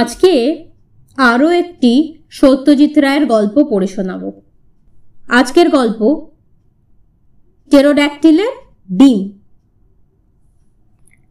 আজকে 0.00 0.32
আরও 1.16 1.48
একটি 1.62 1.92
সত্যজিৎ 2.30 2.98
রায়ের 2.98 3.26
গল্প 3.26 3.56
পড়ে 3.70 3.86
শোনাব। 3.86 4.22
আজকের 5.28 5.68
গল্প 5.68 6.00
টেরোড্যাকটিলের 7.70 8.52
ডিম। 8.92 9.18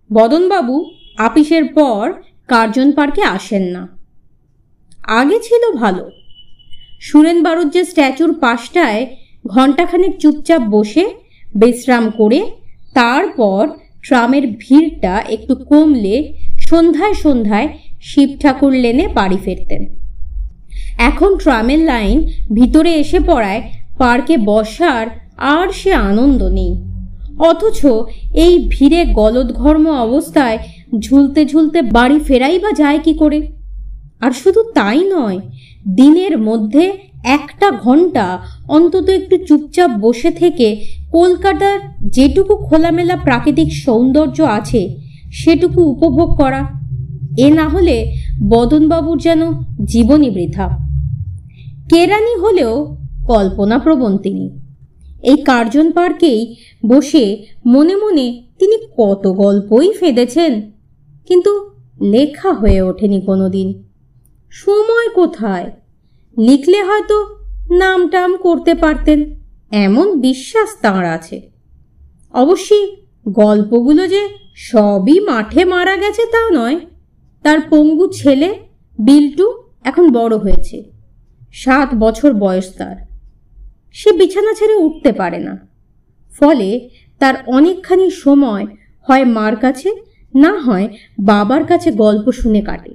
বদনবাবু 0.10 0.76
আপিসের 1.18 1.66
পর 1.74 2.04
কার্জন 2.48 2.92
পার্কে 2.92 3.24
আসেন 3.38 3.64
না। 3.64 3.84
আগে 5.20 5.38
ছিল 5.40 5.64
ভালো। 5.76 6.04
সুরেন 7.02 7.40
বারুজ্যের 7.44 7.86
স্ট্যাচুর 7.86 8.32
পাশটায় 8.40 9.02
ঘণ্টাখানেক 9.48 10.14
চুপচাপ 10.18 10.62
বসে 10.62 11.06
বিশ্রাম 11.56 12.06
করে, 12.10 12.40
তারপর 12.94 13.62
ট্রামের 14.02 14.46
ভিড়টা 14.60 15.14
একটু 15.36 15.54
কমলে 15.70 16.16
সন্ধ্যায় 16.60 17.14
সন্ধ্যায় 17.14 17.68
শিব 18.08 18.30
ঠাকুর 18.42 18.74
লেনে 18.74 19.08
বাড়ি 19.08 19.38
ফিরতেন। 19.46 19.82
এখন 21.10 21.32
ট্রামের 21.38 21.80
লাইন 21.80 22.18
ভিতরে 22.54 22.92
এসে 22.94 23.20
পড়ায় 23.20 23.62
পার্কে 24.00 24.38
বসার 24.50 25.06
আর 25.38 25.68
সে 25.72 25.94
আনন্দ 25.94 26.42
নেই। 26.58 26.74
অথচ 27.40 27.80
এই 28.34 28.54
ভিড়ে 28.70 29.02
গলদঘর্ম 29.06 29.88
অবস্থায় 29.88 30.58
ঝুলতে 31.00 31.42
ঝুলতে 31.46 31.82
বাড়ি 31.82 32.20
ফেরাই 32.20 32.60
বা 32.60 32.72
যায় 32.72 33.00
কি 33.06 33.14
করে? 33.14 33.42
আর 34.22 34.32
শুধু 34.32 34.62
তাই 34.74 35.02
নয়, 35.16 35.40
দিনের 35.96 36.34
মধ্যে 36.40 36.86
একটা 37.24 37.68
ঘণ্টা 37.72 38.26
অন্তত 38.68 39.10
একটু 39.10 39.36
চুপচাপ 39.48 39.92
বসে 40.00 40.32
থেকে 40.32 40.68
কলকাতার 41.12 41.80
যেটুকু 42.16 42.54
খোলামেলা 42.56 43.16
প্রাকৃতিক 43.16 43.70
সৌন্দর্য 43.86 44.38
আছে, 44.60 44.82
সেটুকু 45.32 45.80
উপভোগ 45.94 46.30
করা। 46.36 46.77
এ 47.38 47.48
না 47.52 47.66
হলে 47.70 47.98
বদনবাবুর 48.50 49.18
যেন 49.18 49.42
জীবনই 49.86 50.30
বৃথা। 50.30 50.68
কেরানি 51.90 52.34
হলেও 52.40 52.74
কল্পনাপ্রবণ 53.28 54.18
তিনি। 54.18 54.46
এই 55.24 55.38
কার্জন 55.38 55.88
পার্কেই 55.92 56.40
বসে 56.88 57.26
মনে 57.66 57.96
মনে 57.96 58.26
তিনি 58.60 58.78
কত 58.98 59.24
গল্পই 59.28 59.90
ফেঁদেছেন, 59.92 60.52
কিন্তু 61.28 61.52
লেখা 62.02 62.52
হয়ে 62.54 62.80
ওঠেনি 62.82 63.20
কোনোদিন। 63.22 63.68
সময় 64.52 65.10
কোথায়? 65.16 65.68
লিখলে 66.38 66.80
হয়তো 66.84 67.18
নাম 67.72 68.00
টাম 68.08 68.30
করতে 68.38 68.74
পারতেন, 68.74 69.20
এমন 69.72 70.08
বিশ্বাস 70.20 70.70
তাঁর 70.82 71.06
আছে। 71.06 71.38
অবশ্যই 72.34 72.86
গল্পগুলো 73.30 74.04
যে 74.08 74.22
সবই 74.56 75.18
মাঠে 75.20 75.62
মারা 75.66 75.96
গেছে 75.98 76.24
তা 76.26 76.44
নয় 76.54 76.78
তার 77.44 77.60
পঙ্গু 77.70 78.08
ছেলে 78.14 78.56
বিল্টু 79.00 79.64
এখন 79.84 80.12
বড় 80.12 80.38
হয়েছে। 80.38 80.84
সাত 81.54 81.90
বছর 82.00 82.34
বয়স 82.34 82.74
তার। 82.78 82.96
সে 83.94 84.12
বিছানা 84.12 84.54
ছেড়ে 84.54 84.76
উঠতে 84.76 85.12
পারে 85.12 85.38
না। 85.38 85.68
ফলে 86.40 86.90
তার 87.20 87.34
অনেকখানি 87.48 88.12
সময় 88.12 88.66
হয় 89.02 89.26
মার 89.26 89.56
কাছে, 89.56 89.96
না 90.36 90.60
হয় 90.60 90.88
বাবার 91.20 91.64
কাছে 91.64 91.92
গল্প 91.92 92.32
শুনে 92.32 92.62
কাটে। 92.62 92.94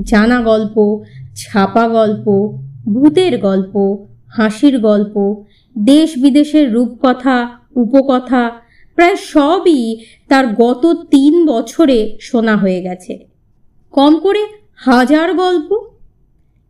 জানা 0.00 0.42
গল্প, 0.42 1.04
ছাপা 1.36 1.88
গল্প, 1.88 2.58
ভূতের 2.88 3.38
গল্প, 3.38 4.06
হাসির 4.28 4.78
গল্প 4.78 5.44
দেশ 5.78 6.18
বিদেশের 6.18 6.72
রূপকথা, 6.72 7.48
উপকথা, 7.76 8.50
প্রায় 8.94 9.16
সবই 9.16 10.04
তার 10.28 10.46
গত 10.46 10.86
তিন 11.10 11.46
বছরে 11.46 12.18
শোনা 12.20 12.56
হয়ে 12.56 12.82
গেছে। 12.82 13.33
কম 13.94 14.18
করে 14.18 14.42
হাজার 14.76 15.34
গল্প। 15.34 15.68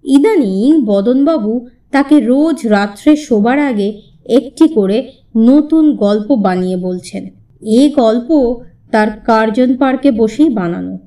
ইদানিং 0.04 0.84
বদনবাবু 0.84 1.66
তাকে 1.90 2.20
রোজ 2.20 2.66
রাত্রে 2.66 3.16
শোবার 3.16 3.58
আগে 3.58 3.88
একটি 4.26 4.68
করে 4.68 4.98
নতুন 5.36 5.96
গল্প 5.96 6.34
বানিয়ে 6.34 6.76
বলছেন। 6.76 7.28
এ 7.62 7.92
গল্প 7.96 8.28
তার 8.90 9.08
কার্জন 9.20 9.76
পার্কে 9.76 10.10
বসেই 10.10 10.48
বানানো। 10.48 10.98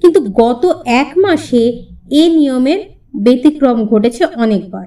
কিন্তু 0.00 0.20
গত 0.20 0.82
এক 0.84 1.12
মাসে 1.16 1.62
এ 2.10 2.28
নিয়মের 2.28 2.78
ব্যতিক্রম 3.16 3.86
ঘটেছে 3.86 4.24
অনেকবার। 4.24 4.86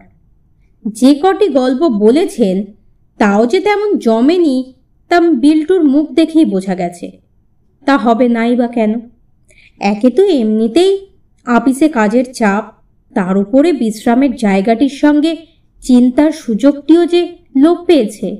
যে 0.87 1.19
কটি 1.23 1.47
গল্প 1.47 1.81
বলেছেন, 1.87 2.63
তাও 3.17 3.45
যে 3.45 3.59
তেমন 3.59 3.97
জমেনি, 3.97 4.73
তা 5.09 5.19
বিল্টুর 5.19 5.83
মুখ 5.83 6.11
দেখেই 6.11 6.45
বোঝা 6.45 6.75
গেছে। 6.75 7.11
তা 7.85 7.97
হবে 7.97 8.27
নাই 8.27 8.55
বা 8.55 8.67
কেন? 8.67 8.93
একে 9.81 10.09
তো 10.09 10.23
এমনিতেই 10.23 11.07
আপিসে 11.45 11.89
কাজের 11.89 12.33
চাপ। 12.33 12.63
তার 13.15 13.37
উপরে 13.37 13.73
বিশ্রামের 13.73 14.35
জায়গাটির 14.35 14.89
সঙ্গে 14.89 15.35
চিন্তার 15.81 16.31
সুযোগটিও 16.31 17.05
যে 17.05 17.37
লোপ 17.55 17.77
পেয়েছে। 17.85 18.37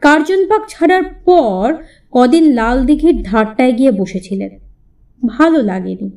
কার্জনপাক 0.00 0.62
ছাড়ার 0.68 1.02
পর 1.02 1.74
কদিন 2.12 2.52
লাল 2.52 2.86
দিঘির 2.86 3.22
ধারটায় 3.22 3.72
গিয়ে 3.72 3.90
বসেছিলেন। 3.90 4.58
ভালো 5.26 5.62
লাগেনি। 5.62 6.10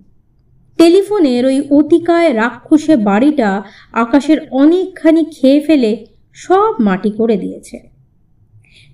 টেলিফোনের 0.79 1.45
ওই 1.45 1.61
অতিকায় 1.69 2.33
রাক্ষসে 2.33 2.95
বাড়িটা 2.95 3.63
আকাশের 3.93 4.49
অনেকখানি 4.51 5.25
খেয়ে 5.25 5.59
ফেলে 5.61 6.05
সব 6.33 6.71
মাটি 6.79 7.11
করে 7.11 7.37
দিয়েছে। 7.37 7.89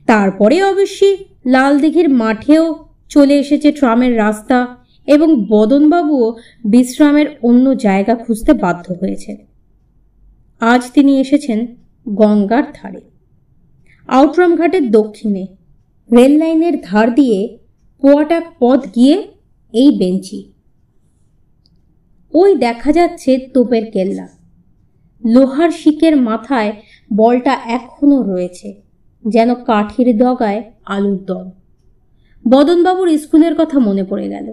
তারপরে 0.07 0.63
অবশ্যই 0.63 1.17
লাল 1.45 1.79
দিঘির 1.79 2.09
মাঠেও 2.09 2.85
চলে 3.09 3.39
এসেছে 3.39 3.71
ট্রামের 3.71 4.17
রাস্তা 4.17 4.80
এবং 5.07 5.29
বদনবাবুও 5.49 6.27
বিশ্রামের 6.65 7.27
অন্য 7.43 7.65
জায়গা 7.77 8.15
খুঁজতে 8.15 8.51
বাধ্য 8.53 8.85
হয়েছে 9.01 9.31
আজ 10.61 10.81
তিনি 10.93 11.11
এসেছেন 11.19 11.59
গঙ্গার 12.05 12.63
ধারে। 12.73 13.01
আউটরাম 14.07 14.55
ঘাটের 14.55 14.91
দক্ষিণে 14.91 15.47
রেল 16.09 16.33
লাইনের 16.37 16.75
ধার 16.81 17.07
দিয়ে 17.15 17.57
পোয়াটাক 18.01 18.43
পথ 18.59 18.81
গিয়ে 18.95 19.15
এই 19.73 19.89
বেঞ্চি। 19.97 20.39
ওই 22.33 22.55
দেখা 22.55 22.91
যাচ্ছে 22.91 23.31
তোপের 23.53 23.91
কেল্লা। 23.91 24.27
লোহার 25.25 25.71
শিকের 25.71 26.15
মাথায় 26.21 26.71
বলটা 27.15 27.51
এখনও 27.51 28.19
রয়েছে, 28.23 28.81
যেন 29.25 29.55
কাঠির 29.55 30.17
দগায় 30.17 30.61
আলুর 30.85 31.19
দম। 31.25 31.51
বদনবাবুর 32.45 33.17
স্কুলের 33.17 33.53
কথা 33.57 33.79
মনে 33.79 34.03
পড়ে 34.03 34.27
গেল। 34.29 34.47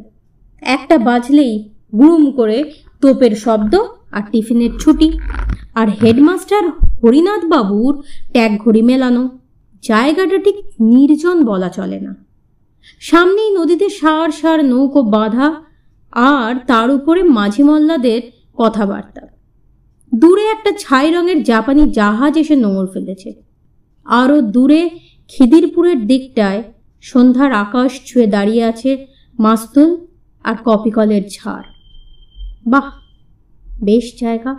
একটা 0.61 0.99
বাজলেই 0.99 1.69
গুম 1.95 2.31
করে 2.31 2.73
তোপের 3.01 3.31
শব্দ 3.31 3.79
আর 4.13 4.23
টিফিনের 4.33 4.71
ছুটি। 4.81 5.19
আর 5.75 5.89
হেডমাস্টার 5.89 6.69
হরিনাথ 7.05 7.45
বাবুর 7.45 8.03
ট্যাগ 8.33 8.59
ঘড়ি 8.59 8.83
মেলানো। 8.83 9.39
জায়গাটা 9.83 10.39
ঠিক 10.39 10.57
নির্জন 10.81 11.45
বলা 11.45 11.69
চলে 11.69 12.01
না। 12.01 12.15
সামনেই 13.01 13.51
নদীতে 13.51 13.89
সার 13.89 14.31
সার 14.31 14.65
নৌকো 14.65 15.03
বাঁধা 15.03 15.55
আর 16.13 16.55
তার 16.67 16.91
উপরে 16.91 17.23
মাঝি 17.23 17.63
মল্লাদের 17.63 18.21
কথাবার্তা। 18.57 19.21
দূরে 20.15 20.45
একটা 20.45 20.73
ছাই 20.79 21.13
রঙের 21.13 21.43
জাপানি 21.43 21.91
জাহাজ 21.91 22.37
এসে 22.37 22.57
নোঙর 22.57 22.87
ফেলেছে। 22.87 23.33
আরও 24.05 24.41
দূরে 24.41 24.91
খিদিরপুরের 25.29 26.07
দিকটায় 26.07 26.63
সন্ধ্যার 27.01 27.53
আকাশ 27.53 28.01
ছুঁয়ে 28.07 28.27
দাঁড়িয়ে 28.27 28.65
আছে 28.65 29.07
মাস্তুল 29.39 30.08
আর 30.45 30.55
কপিকলের 30.65 31.23
ঝাড়। 31.35 31.63
বাহ, 32.67 32.91
বেশ 33.83 34.21
জায়গা। 34.21 34.57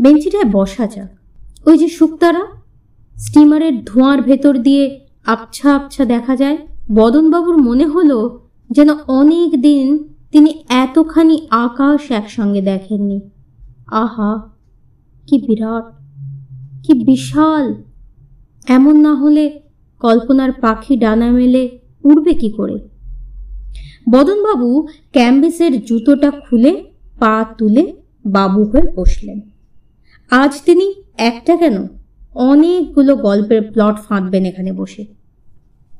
বেঞ্চিটায় 0.00 0.44
বসা 0.44 0.86
যাক। 0.86 1.10
ওই 1.68 1.78
যে 1.78 1.88
শুক্তারা, 1.88 2.46
স্টিমারের 3.16 3.84
ধোঁয়ার 3.84 4.22
ভেতর 4.22 4.58
দিয়ে 4.58 5.00
আবছা 5.26 5.74
আবছা 5.74 6.04
দেখা 6.04 6.36
যায়। 6.36 6.58
বদনবাবুর 6.94 7.56
মনে 7.56 7.86
হলো 7.86 8.48
যেন 8.70 8.88
অনেক 9.08 9.60
দিন 9.60 10.08
তিনি 10.32 10.64
এতখানি 10.68 11.46
আকাশ 11.50 12.10
একসঙ্গে 12.10 12.60
দেখেননি। 12.60 13.20
আহা, 13.86 14.50
কি 15.26 15.38
বিরাট, 15.38 15.84
কি 16.86 17.04
বিশাল। 17.04 17.74
এমন 18.68 18.96
না 18.96 19.14
হলে 19.14 19.60
কল্পনার 20.00 20.52
পাখি 20.52 20.96
ডানা 20.96 21.30
মেলে 21.30 21.78
উড়বে 22.04 22.34
কি 22.34 22.50
করে? 22.50 22.88
বদনবাবু 24.10 24.88
ক্যাম্বিসের 25.12 25.84
জুতোটা 25.84 26.30
খুলে 26.30 26.84
পা 27.18 27.44
তুলে 27.58 27.92
বাবু 28.26 28.64
হয়ে 28.64 28.92
বসলেন। 28.94 29.40
আজ 30.30 30.62
তিনি 30.64 30.94
একটা 31.18 31.56
কেন 31.56 31.86
অনেকগুলো 32.34 33.16
গল্পের 33.16 33.62
প্লট 33.62 33.96
ফাঁদবেন 33.96 34.44
এখানে 34.44 34.72
বসে। 34.72 35.06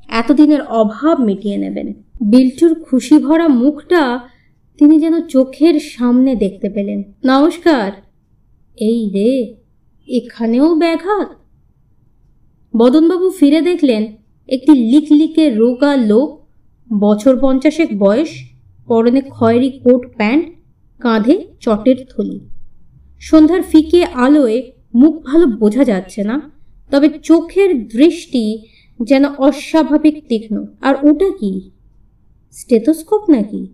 এতদিনের 0.08 0.62
অভাব 0.62 1.20
মিটিয়ে 1.20 1.56
নেবেন। 1.56 1.92
বিল্টুর 2.20 2.74
খুশি 2.74 3.18
ভরা 3.18 3.48
মুখটা 3.48 4.20
তিনি 4.78 5.00
যেন 5.00 5.20
চোখের 5.26 5.80
সামনে 5.80 6.34
দেখতে 6.34 6.70
পেলেন। 6.70 7.02
নমস্কার। 7.24 7.92
এই 8.76 9.10
রে, 9.10 9.54
এখানেও 10.08 10.74
ব্যাঘাত? 10.74 11.28
বদনবাবু 12.76 13.30
ফিরে 13.30 13.60
দেখলেন 13.60 14.06
একটি 14.48 14.72
লিকলিকে 14.72 15.50
রোগা 15.50 15.96
লোক 15.96 16.41
বছর 17.00 17.38
পঞ্চাশেক 17.40 17.98
বয়স, 17.98 18.28
পরনে 18.86 19.22
খয়েরি 19.30 19.70
কোট 19.70 20.16
প্যান্ট, 20.16 20.46
কাঁধে 21.00 21.46
চটের 21.60 21.96
থলি। 22.10 22.40
সন্ধ্যার 23.20 23.62
ফিকে 23.62 24.04
আলোয় 24.04 24.62
মুখ 24.94 25.22
ভালো 25.24 25.46
বোঝা 25.46 25.84
যাচ্ছে 25.84 26.24
না, 26.24 26.50
তবে 26.90 27.08
চোখের 27.22 27.86
দৃষ্টি 27.88 28.58
যেন 29.02 29.24
অস্বাভাবিক 29.24 30.24
তীক্ষ্ণ। 30.28 30.66
আর 30.80 30.94
ওটা 31.02 31.30
কি? 31.40 31.70
স্টেথোস্কোপ 32.52 33.30
নাকি? 33.30 33.66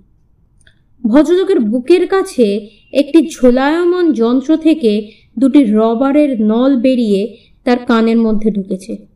ভদ্রলোকের 1.04 1.60
বুকের 1.60 2.08
কাছে 2.08 2.68
একটি 2.92 3.30
ঝোলায়মন 3.30 4.12
যন্ত্র 4.12 4.56
থেকে 4.56 5.12
দুটি 5.38 5.64
রবারের 5.64 6.42
নল 6.42 6.76
বেরিয়ে 6.76 7.36
তার 7.64 7.78
কানের 7.78 8.16
মধ্যে 8.16 8.50
ঢুকেছে। 8.50 9.06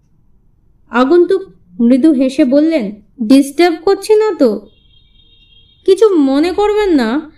আগন্তুক 0.90 1.42
মৃদু 1.80 2.12
হেসে 2.12 2.44
বললেন 2.44 3.01
ডিস্টার্ব 3.22 3.76
করছি 3.84 4.14
না 4.14 4.34
তো? 4.34 4.66
কিছু 5.86 6.08
মনে 6.08 6.52
করবেন 6.52 6.94
না। 6.94 7.32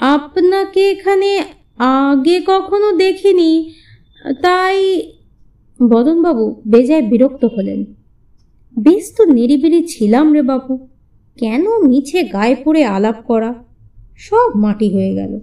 আপনাকে 0.00 0.90
এখানে 0.90 1.44
আগে 1.78 2.40
কখনো 2.46 2.92
দেখিনি, 2.92 3.72
তাই 4.42 5.12
বদনবাবু 5.88 6.62
বেজায় 6.66 7.02
বিরক্ত 7.02 7.44
হলেন। 7.44 7.84
বেশ 8.78 9.14
তো 9.16 9.24
নিরিবিলি 9.24 9.86
ছিলাম 9.86 10.32
রে 10.32 10.42
বাবু 10.42 10.88
কেন 11.38 11.62
মিছে 11.62 12.22
গায়ে 12.22 12.56
পড়ে 12.64 12.84
আলাপ 12.84 13.26
করা? 13.26 13.54
সব 14.18 14.50
মাটি 14.56 14.94
হয়ে 14.94 15.14
গেল। 15.14 15.40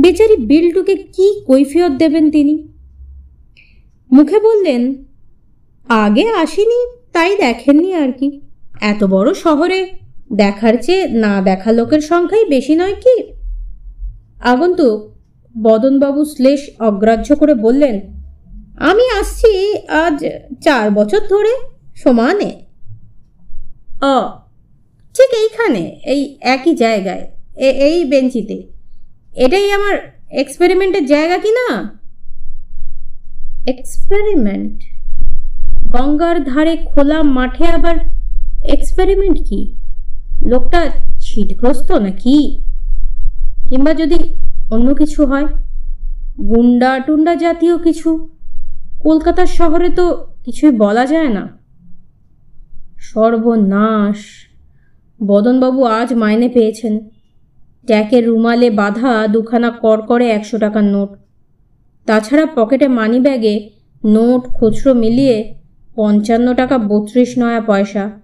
বেচারি 0.00 0.36
বিলটুকে 0.36 0.96
কি 0.96 1.44
কৈফিয়ত 1.44 1.92
দেবেন 1.92 2.30
তিনি? 2.30 2.68
মুখে 4.12 4.40
বললেন, 4.40 5.04
আগে 5.88 6.30
আসিনি, 6.30 6.96
তাই 7.12 7.36
দেখেননি 7.36 7.94
আর 7.94 8.12
কি। 8.12 8.40
এত 8.80 9.04
বড় 9.04 9.34
শহরে 9.34 9.80
দেখার 10.32 10.74
চেয়ে 10.82 11.08
না 11.08 11.42
দেখা 11.42 11.72
লোকের 11.72 12.00
সংখ্যাই 12.00 12.44
বেশি 12.44 12.74
নয় 12.74 12.94
কি? 12.94 13.16
আগন্তুক 14.40 14.98
বদনবাবু 15.54 16.24
শ্লেষ 16.24 16.60
অগ্রাহ্য 16.80 17.36
করে 17.36 17.54
বললেন, 17.54 17.96
আমি 18.76 19.04
আসছি 19.20 19.50
আজ 20.02 20.18
চার 20.64 20.90
বছর 20.90 21.20
ধরে 21.28 21.52
সমানে। 21.94 22.50
অ, 24.02 24.16
ঠিক 25.14 25.30
এইখানে, 25.42 26.00
এই 26.06 26.38
একই 26.40 26.74
জায়গায় 26.74 27.24
এই 27.88 28.04
বেঞ্চিতে। 28.04 28.58
এটাই 29.36 29.72
আমার 29.72 29.96
এক্সপেরিমেন্টের 30.32 31.04
জায়গা 31.06 31.38
কি 31.38 31.50
না? 31.50 31.98
এক্সপেরিমেন্ট? 33.66 34.82
গঙ্গার 35.92 36.44
ধারে 36.44 36.76
খোলা 36.76 37.22
মাঠে 37.22 37.66
আবার 37.66 37.96
এক্সপেরিমেন্ট 38.64 39.38
কি? 39.48 39.74
লোকটা 40.46 40.90
ছিটগ্রস্ত 41.18 41.92
নাকি? 41.92 42.64
কিংবা 43.68 43.94
যদি 43.94 44.14
অন্য 44.70 44.94
কিছু 44.94 45.26
হয়? 45.26 45.46
গুন্ডা 46.40 47.00
টুন্ডা 47.00 47.34
জাতীয় 47.34 47.78
কিছু? 47.78 48.28
কলকাতার 49.00 49.46
শহরে 49.46 49.88
তো 49.88 50.26
কিছুই 50.44 50.70
বলা 50.70 51.06
যায় 51.06 51.28
না। 51.28 51.48
সর্বনাশ। 52.98 54.16
বদনবাবু 55.26 55.84
আজ 55.84 56.14
মাইনে 56.14 56.48
পেয়েছেন। 56.48 57.08
ট্যাকের 57.86 58.26
রুমালে 58.26 58.70
বাঁধা 58.70 59.26
দুখানা 59.26 59.70
করকরে 59.70 60.30
একশো 60.30 60.58
টাকার 60.58 60.84
নোট। 60.84 61.08
তাছাড়া 62.06 62.46
পকেটে 62.46 62.88
মানি 62.88 63.20
ব্যাগে 63.20 63.70
নোট 64.04 64.40
খুচরো 64.40 64.94
মিলিয়ে 64.94 65.54
পঞ্চান্ন 65.94 66.54
টাকা 66.54 66.78
বত্রিশ 66.78 67.38
নয়া 67.38 67.60
পয়সা। 67.60 68.21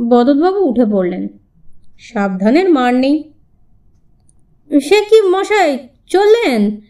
বদতবাবু 0.00 0.58
উঠে 0.58 0.84
পড়লেন। 0.86 1.28
সাবধানের 1.98 2.70
মার 2.70 2.94
নেই। 2.94 3.32
সে 4.80 5.00
কি 5.00 5.20
মশাই 5.20 5.88
চললেন? 6.06 6.80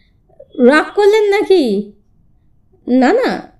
রাগ 0.65 0.85
করলেন 0.95 1.29
নাকি? 1.29 1.93
না 2.87 3.13
না। 3.13 3.51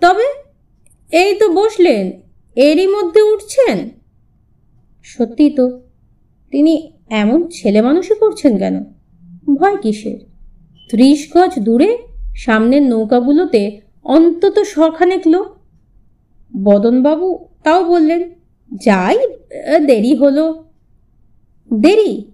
তবে 0.00 0.44
এই 1.12 1.34
তো 1.34 1.48
বসলেন, 1.48 2.10
এরই 2.56 2.86
মধ্যে 2.86 3.22
উঠছেন। 3.22 3.90
সত্যি 5.02 5.50
তো, 5.50 5.80
তিনি 6.50 6.92
এমন 7.10 7.48
ছেলে 7.48 7.82
মানুষই 7.82 8.14
করছেন 8.14 8.58
কেন? 8.58 8.84
ভয় 9.54 9.76
কিসের? 9.76 10.18
ত্রিশ 10.88 11.28
গজ 11.36 11.58
দূরে, 11.58 11.98
সামনের 12.36 12.82
নৌকাগুলোতে 12.82 13.80
অন্তত 14.04 14.58
শখানেক 14.58 15.20
লোক। 15.26 15.46
বদনবাবু 16.62 17.48
তাও 17.64 17.84
বললেন, 17.84 18.22
যাই 18.84 19.18
দেরি 19.86 20.14
হলো। 20.14 20.64
দেরি? 21.70 22.32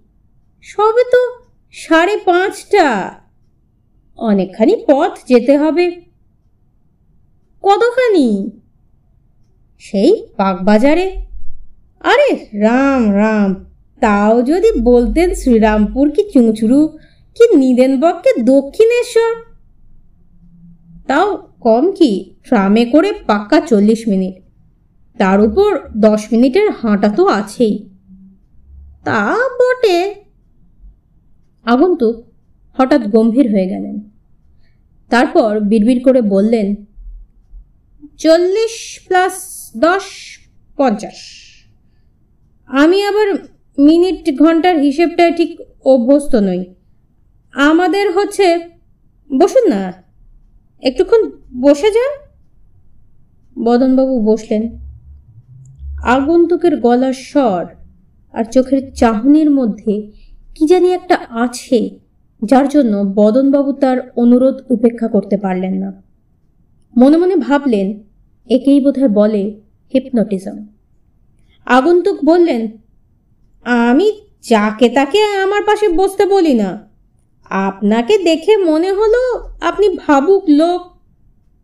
সবে 0.61 1.03
তো 1.11 1.21
সাড়ে 1.71 2.17
পাঁচটা। 2.17 2.87
অনেকখানি 4.17 4.75
পথ 4.87 5.11
যেতে 5.27 5.57
হবে। 5.57 5.85
কতখানি? 7.63 8.27
সেই 9.79 10.27
পাকবাজারে 10.37 11.05
আরে, 11.99 12.29
রাম 12.53 13.15
রাম, 13.15 13.65
তাও 14.01 14.41
যদি 14.41 14.69
বলতেন 14.81 15.35
শ্রীরামপুর 15.35 16.11
কি 16.11 16.23
চুঁচুরু 16.33 16.97
কি 17.37 17.55
নিদেনবককে 17.55 18.31
দক্ষিণেশ্বর? 18.43 19.31
তাও 21.07 21.27
কম 21.61 21.91
কি, 21.91 22.11
ট্রামে 22.43 22.85
করে 22.85 23.13
পাক্কা 23.27 23.61
চল্লিশ 23.61 24.07
মিনিট। 24.07 24.50
তার 25.17 25.41
উপর 25.41 25.79
দশ 25.97 26.27
মিনিটের 26.31 26.71
হাঁটা 26.71 27.09
তো 27.09 27.27
আছেই। 27.27 27.89
তা 29.03 29.35
বটে। 29.35 30.15
আগন্তুক 31.63 32.23
হঠাৎ 32.73 33.07
গম্ভীর 33.07 33.51
হয়ে 33.51 33.67
গেলেন। 33.67 33.99
তারপর 35.09 35.59
বিড়বিড় 35.59 35.99
করে 35.99 36.21
বললেন, 36.21 36.75
চল্লিশ 38.17 39.01
প্লাস 39.07 39.33
দশ, 39.77 40.03
পঞ্চাশ। 40.77 41.15
আমি 42.67 43.03
আবার 43.03 43.33
মিনিট 43.79 44.39
ঘণ্টার 44.39 44.79
হিসেবটায় 44.79 45.33
ঠিক 45.33 45.61
অভ্যস্ত 45.85 46.35
নই। 46.35 46.75
আমাদের 47.51 48.11
হচ্ছে, 48.11 48.59
বসুন 49.37 49.67
না। 49.67 49.93
একটুক্ষণ 50.81 51.31
বসে 51.61 51.91
যান। 51.91 52.27
বদনবাবু 53.63 54.25
বসলেন। 54.25 54.90
আগন্তুকের 56.03 56.79
গলার 56.79 57.13
স্বর 57.13 57.65
আর 58.31 58.45
চোখের 58.45 58.93
চাহনির 58.93 59.51
মধ্যে 59.51 60.11
কি 60.55 60.67
জানি 60.67 60.91
একটা 60.91 61.17
আছে, 61.29 61.89
যার 62.41 62.67
জন্য 62.67 63.13
বদনবাবু 63.15 63.73
তার 63.73 64.11
অনুরোধ 64.15 64.61
উপেক্ষা 64.69 65.07
করতে 65.07 65.37
পারলেন 65.37 65.73
না। 65.73 66.01
মনে 66.97 67.17
মনে 67.17 67.35
ভাবলেন, 67.35 68.03
একেই 68.49 68.79
বোধহয় 68.79 69.09
বলে 69.09 69.61
হিপনোটিজম। 69.93 70.65
আগন্তুক 71.65 72.25
বললেন, 72.25 72.67
আমি 73.65 74.11
যাকে 74.41 74.89
তাকে 74.89 75.23
আমার 75.23 75.61
পাশে 75.65 75.89
বসতে 75.89 76.25
বলি 76.25 76.53
না। 76.53 76.87
আপনাকে 77.45 78.17
দেখে 78.17 78.57
মনে 78.57 78.91
হলো 78.93 79.49
আপনি 79.61 79.89
ভাবুক 79.89 80.43
লোক। 80.49 80.81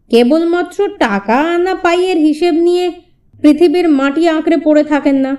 কেবলমাত্র 0.10 0.90
টাকা 1.00 1.54
আনা 1.54 1.76
পাইয়ের 1.76 2.18
হিসেব 2.18 2.54
নিয়ে 2.54 3.07
পৃথিবীর 3.42 3.88
মাটি 4.00 4.22
আঁকড়ে 4.36 4.58
পড়ে 4.66 4.84
থাকেন 4.84 5.18
না। 5.26 5.32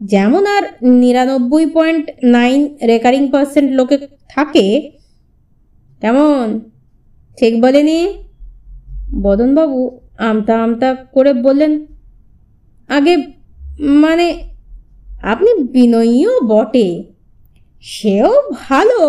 যেমন 0.00 0.42
আর 0.56 0.64
নিরানব্বই 1.02 1.64
পয়েন্ট 1.76 2.04
নাইন 2.34 2.60
রেকারিং 2.86 3.22
পার্সেন্ট 3.32 3.68
লোকে 3.78 3.96
থাকে 4.28 4.66
তেমন 6.02 6.44
ঠিক 7.38 7.52
বলেনি? 7.64 7.98
বদনবাবু 9.24 9.80
আমতা 10.28 10.54
আমতা 10.64 10.88
করে 11.14 11.32
বললেন, 11.46 11.72
আগে 12.88 13.14
মানে 14.02 14.26
আপনি 15.32 15.50
বিনয়ীও 15.74 16.34
বটে, 16.52 16.88
সেও 17.84 18.32
ভালো, 18.60 19.00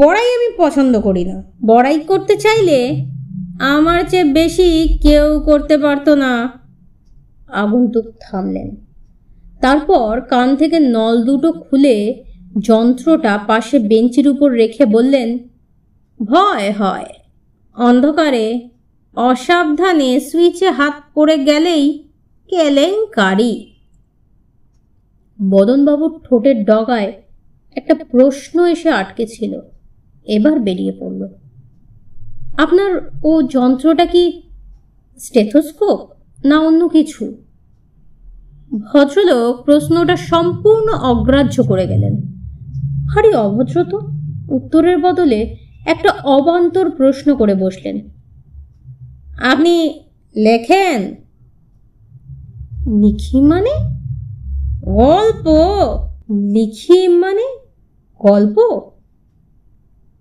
বড়াই 0.00 0.28
আমি 0.36 0.48
পছন্দ 0.56 0.94
করি 1.00 1.24
না। 1.30 1.36
বড়াই 1.66 1.98
করতে 2.10 2.34
চাইলে 2.44 2.78
আমার 3.72 4.00
চেয়ে 4.10 4.26
বেশি 4.38 4.68
কেউ 5.02 5.26
করতে 5.40 5.74
পারতো 5.78 6.12
না। 6.24 6.32
আগন্তুক 7.48 8.04
থামলেন। 8.20 8.76
তারপর 9.60 10.20
কান 10.20 10.56
থেকে 10.56 10.78
নল 10.78 11.22
দুটো 11.22 11.52
খুলে 11.52 12.24
যন্ত্রটা 12.58 13.38
পাশে 13.46 13.78
বেঞ্চির 13.78 14.28
উপর 14.28 14.50
রেখে 14.50 14.86
বললেন, 14.86 15.38
ভয় 16.20 16.72
হয়। 16.72 17.12
অন্ধকারে 17.76 18.68
অসাবধানে 19.16 20.20
সুইচে 20.20 20.70
হাত 20.70 20.94
পড়ে 21.14 21.38
গেলেই 21.38 22.08
কেলেঙ্কারি। 22.48 23.76
বদনবাবুর 25.50 26.20
ঠোঁটের 26.24 26.64
ডগায় 26.64 27.12
একটা 27.76 27.94
প্রশ্ন 27.94 28.66
এসে 28.66 28.90
আটকে 28.90 29.26
ছিল, 29.26 29.60
এবার 30.26 30.58
বেরিয়ে 30.60 30.92
পড়ল। 31.00 31.28
আপনার 32.56 33.10
ও 33.24 33.42
যন্ত্রটা 33.42 34.06
কি 34.06 34.42
স্টেথোস্কোপ? 35.18 36.15
না 36.46 36.60
অন্য 36.60 36.88
কিছু? 36.88 37.36
ভদ্রলোক 38.92 39.64
প্রশ্নটা 39.64 40.16
সম্পূর্ণ 40.16 40.92
অগ্রাহ্য 40.92 41.62
করে 41.62 41.86
গেলেন। 41.86 42.16
ভারী 43.08 43.34
অভদ্র 43.34 43.84
তো। 43.84 44.00
উত্তরের 44.50 44.98
বদলে 44.98 45.56
একটা 45.86 46.10
অবান্তর 46.24 46.90
প্রশ্ন 46.90 47.36
করে 47.36 47.54
বসলেন। 47.54 48.00
আপনি 49.42 50.00
লেখেন? 50.36 51.14
লিখি 53.00 53.40
মানে? 53.40 53.70
গল্প। 54.80 55.46
লিখি 56.30 57.08
মানে 57.08 57.58
গল্প? 58.22 58.80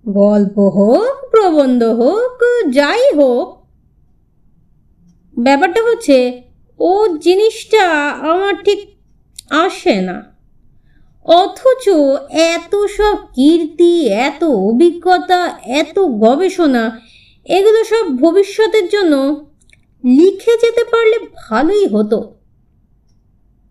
গল্প 0.08 0.60
হোক, 0.60 1.30
প্রবন্ধ 1.32 1.84
হোক, 1.84 2.44
যাই 2.74 3.16
হোক 3.16 3.55
ব্যাপারটা 5.38 5.82
হচ্ছে, 5.84 6.42
ও 6.80 7.18
জিনিসটা 7.18 8.10
আমার 8.12 8.64
ঠিক 8.64 8.80
আসে 9.50 10.02
না। 10.02 10.36
অথচ 11.26 11.90
এত 12.32 12.76
সব 12.76 13.18
কীর্তি, 13.34 14.06
এত 14.06 14.44
অভিজ্ঞতা, 14.44 15.60
এত 15.64 16.00
গবেষণা, 16.00 17.00
এগুলো 17.46 17.84
সব 17.84 18.18
ভবিষ্যতের 18.18 18.90
জন্য 18.90 19.46
লিখে 20.04 20.54
যেতে 20.62 20.84
পারলে 20.84 21.18
ভালোই 21.36 21.88
হতো। 21.88 22.36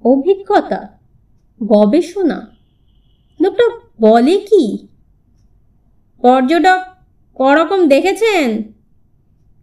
অভিজ্ঞতা, 0.04 0.98
গবেষণা, 1.62 2.56
লোকটা 3.40 3.68
বলে 4.00 4.36
কি? 4.36 4.88
পর্যটক 6.22 6.80
করকম 7.34 7.88
দেখেছেন? 7.88 8.62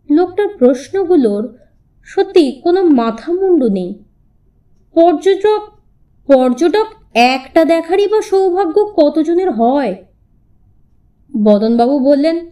লোকটার 0.09 0.47
প্রশ্নগুলোর 0.47 1.60
সত্যি 2.03 2.51
কোনো 2.51 2.83
মাথা 2.83 3.33
মুন্ডু 3.33 3.69
নেই। 3.69 4.03
পর্যটক 4.93 5.61
পর্যটক 6.27 6.85
একটা 7.13 7.65
দেখারই 7.65 8.07
বা 8.07 8.21
সৌভাগ্য 8.21 8.93
কতজনের 8.95 9.51
হয়? 9.51 9.95
বদনবাবু 11.43 11.99
বললেন, 11.99 12.49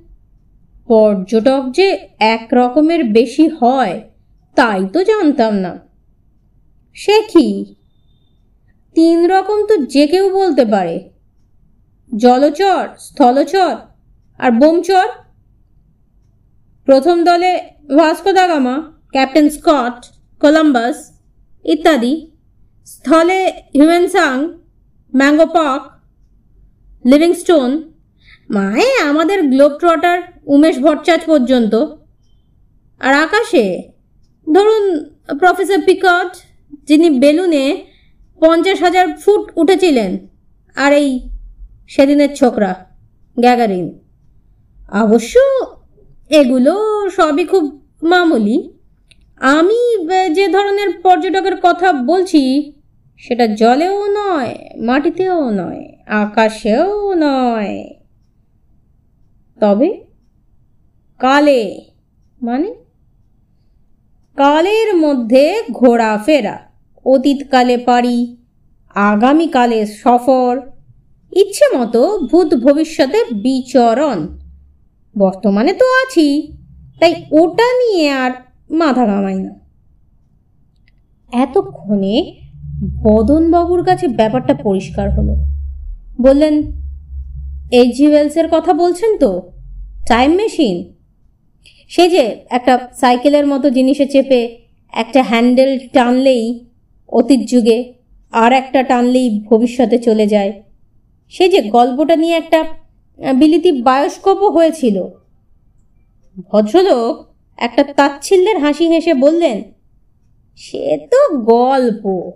পর্যটক 0.87 1.63
যে 1.71 2.09
এক 2.19 2.47
রকমের 2.53 3.03
বেশি 3.03 3.47
হয়, 3.47 4.01
তাই 4.55 4.85
তো 4.93 5.03
জানতাম 5.03 5.53
না। 5.53 5.79
সে 6.93 7.21
কি? 7.21 7.75
তিন 8.95 9.25
রকম 9.25 9.65
তো 9.65 9.77
যে 9.77 10.07
কেউ 10.07 10.29
বলতে 10.29 10.65
পারে। 10.65 11.09
জলচর, 12.15 12.87
স্থলচর 12.97 13.75
আর 14.39 14.51
বোমচর। 14.51 15.07
প্রথম 16.85 17.23
দলে 17.23 17.59
Vasco 17.97 18.33
da 18.33 18.47
Gama 18.47 18.98
captain 19.13 19.47
Scott 19.57 19.97
Columbus 20.41 20.97
ইত্যাদি 21.65 22.13
স্থলে 22.87 23.39
হিউম্যানসাং 23.77 24.35
ম্যাঙ্গো 25.13 25.47
পক 25.55 25.81
লিভিংস্টোন 27.05 27.69
মায়ে 28.55 28.89
আমাদের 29.11 29.39
গ্লোব 29.51 29.73
ট্রটার 29.81 30.17
উমেশ 30.53 30.75
ভট্টাচার্য 30.85 31.23
পর্যন্ত। 31.31 31.73
আর 33.01 33.13
আকাশে, 33.25 33.65
ধরুন 34.47 34.83
প্রফেসর 35.41 35.79
পিকট 35.87 36.31
যিনি 36.87 37.07
বেলুনে 37.23 37.65
পঞ্চাশ 38.41 38.77
হাজার 38.85 39.05
ফুট 39.21 39.43
উঠেছিলেন, 39.61 40.11
আর 40.75 40.91
এই 41.01 41.09
সেদিনের 41.93 42.31
ছোকরা 42.39 42.71
গ্যাগারিন 43.37 43.87
অবশ্য 45.03 45.33
এগুলো 46.31 46.73
সবই 47.17 47.45
খুব 47.51 47.63
মামুলি। 48.11 48.57
আমি 49.39 50.05
যে 50.33 50.47
ধরনের 50.47 50.99
পর্যটকের 50.99 51.55
কথা 51.61 51.93
বলছি, 51.93 52.71
সেটা 53.17 53.47
জলেও 53.47 54.07
নয়, 54.07 54.55
মাটিতেও 54.77 55.49
নয়, 55.49 55.97
আকাশেও 56.07 57.13
নয়। 57.13 57.89
তবে 59.61 60.05
কালে 61.19 61.81
মানে? 62.41 62.73
কালের 64.35 64.95
মধ্যে 64.95 65.63
ঘোরাফেরা, 65.71 66.59
অতীতকালে 67.05 67.77
পারি, 67.77 68.37
আগামীকালে 68.95 69.85
সফর, 69.85 70.61
ইচ্ছে 71.31 71.77
মতো 71.77 72.19
ভূত 72.31 72.55
ভবিষ্যতে 72.55 73.23
বিচরণ। 73.33 74.37
বর্তমানে 75.17 75.73
তো 75.73 75.85
আছি, 75.85 76.57
তাই 76.99 77.25
ওটা 77.31 77.73
নিয়ে 77.73 78.09
আর 78.09 78.31
মাথা 78.69 79.05
ঘামাই 79.05 79.35
না। 79.35 79.59
এতক্ষণে 81.33 82.35
বদনবাবুর 83.03 83.83
কাছে 83.83 84.07
ব্যাপারটা 84.07 84.53
পরিষ্কার 84.53 85.09
হলো। 85.09 85.35
বললেন 86.21 86.63
এইচ 87.71 87.95
জি 87.95 88.07
ওয়েলসের 88.07 88.47
কথা 88.51 88.73
বলছেন 88.73 89.17
তো? 89.17 89.51
টাইম 90.07 90.31
মেশিন 90.31 90.93
সে 91.89 92.09
যে 92.09 92.45
একটা 92.49 92.89
সাইকেলের 92.93 93.47
মতো 93.47 93.69
জিনিসে 93.69 94.05
চেপে 94.05 94.57
একটা 94.93 95.23
হ্যান্ডেল 95.23 95.79
টানলেই 95.93 96.65
অতীত 97.09 97.39
যুগে 97.49 97.93
আর 98.31 98.53
একটা 98.53 98.83
টানলেই 98.83 99.45
ভবিষ্যতে 99.49 99.97
চলে 99.97 100.27
যায়। 100.27 100.63
সে 101.29 101.49
যে 101.49 101.61
গল্পটা 101.61 102.15
নিয়ে 102.15 102.37
একটা 102.37 102.65
বিলিতি 103.33 103.71
বায়োস্কোপও 103.71 104.49
হয়েছিল। 104.49 105.03
ভদ্রলোক 106.51 107.28
একটা 107.59 107.83
তাচ্ছিল্যের 107.83 108.57
হাসি 108.59 108.85
হেসে 108.87 109.13
বললেন, 109.13 109.63
সে 110.55 110.97
তো 111.11 111.37
গল্প। 111.37 112.31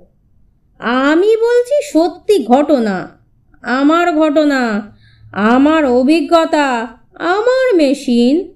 আমি 0.79 1.31
বলছি 1.37 1.75
সত্যি 1.93 2.45
ঘটনা। 2.45 3.19
আমার 3.61 4.15
ঘটনা, 4.15 4.91
আমার 5.31 5.85
অভিজ্ঞতা, 5.85 6.87
আমার 7.13 7.75
মেশিন। 7.75 8.53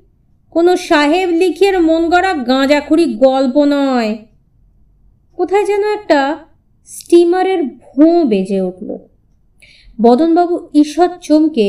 কোনো 0.51 0.77
সাহেব 0.77 1.29
লিখের 1.29 1.81
মন 1.81 2.09
গড়া 2.09 2.33
গাঁজাখুরি 2.33 3.05
গল্প 3.05 3.63
নয়। 3.63 4.17
কোথায় 5.36 5.65
যেন 5.65 5.83
একটা 5.93 6.38
স্টিমারের 6.86 7.63
ভোঁ 7.63 8.25
বেজে 8.25 8.62
উঠল। 8.62 8.97
বদনবাবু 10.01 10.69
ঈষৎ 10.74 11.12
চমকে 11.21 11.67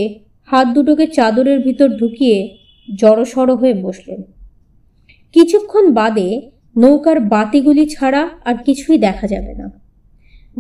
হাত 0.48 0.66
দুটোকে 0.68 1.06
চাদরের 1.06 1.58
ভিতর 1.60 1.88
ঢুকিয়ে 1.88 2.58
জড়সড় 2.96 3.54
হয়ে 3.54 3.74
বসলেন। 3.74 4.22
কিছুক্ষণ 5.32 5.92
বাদে 5.92 6.50
নৌকার 6.76 7.20
বাতিগুলি 7.20 7.86
ছাড়া 7.86 8.28
আর 8.44 8.54
কিছুই 8.64 8.98
দেখা 8.98 9.26
যাবে 9.26 9.54
না। 9.54 9.70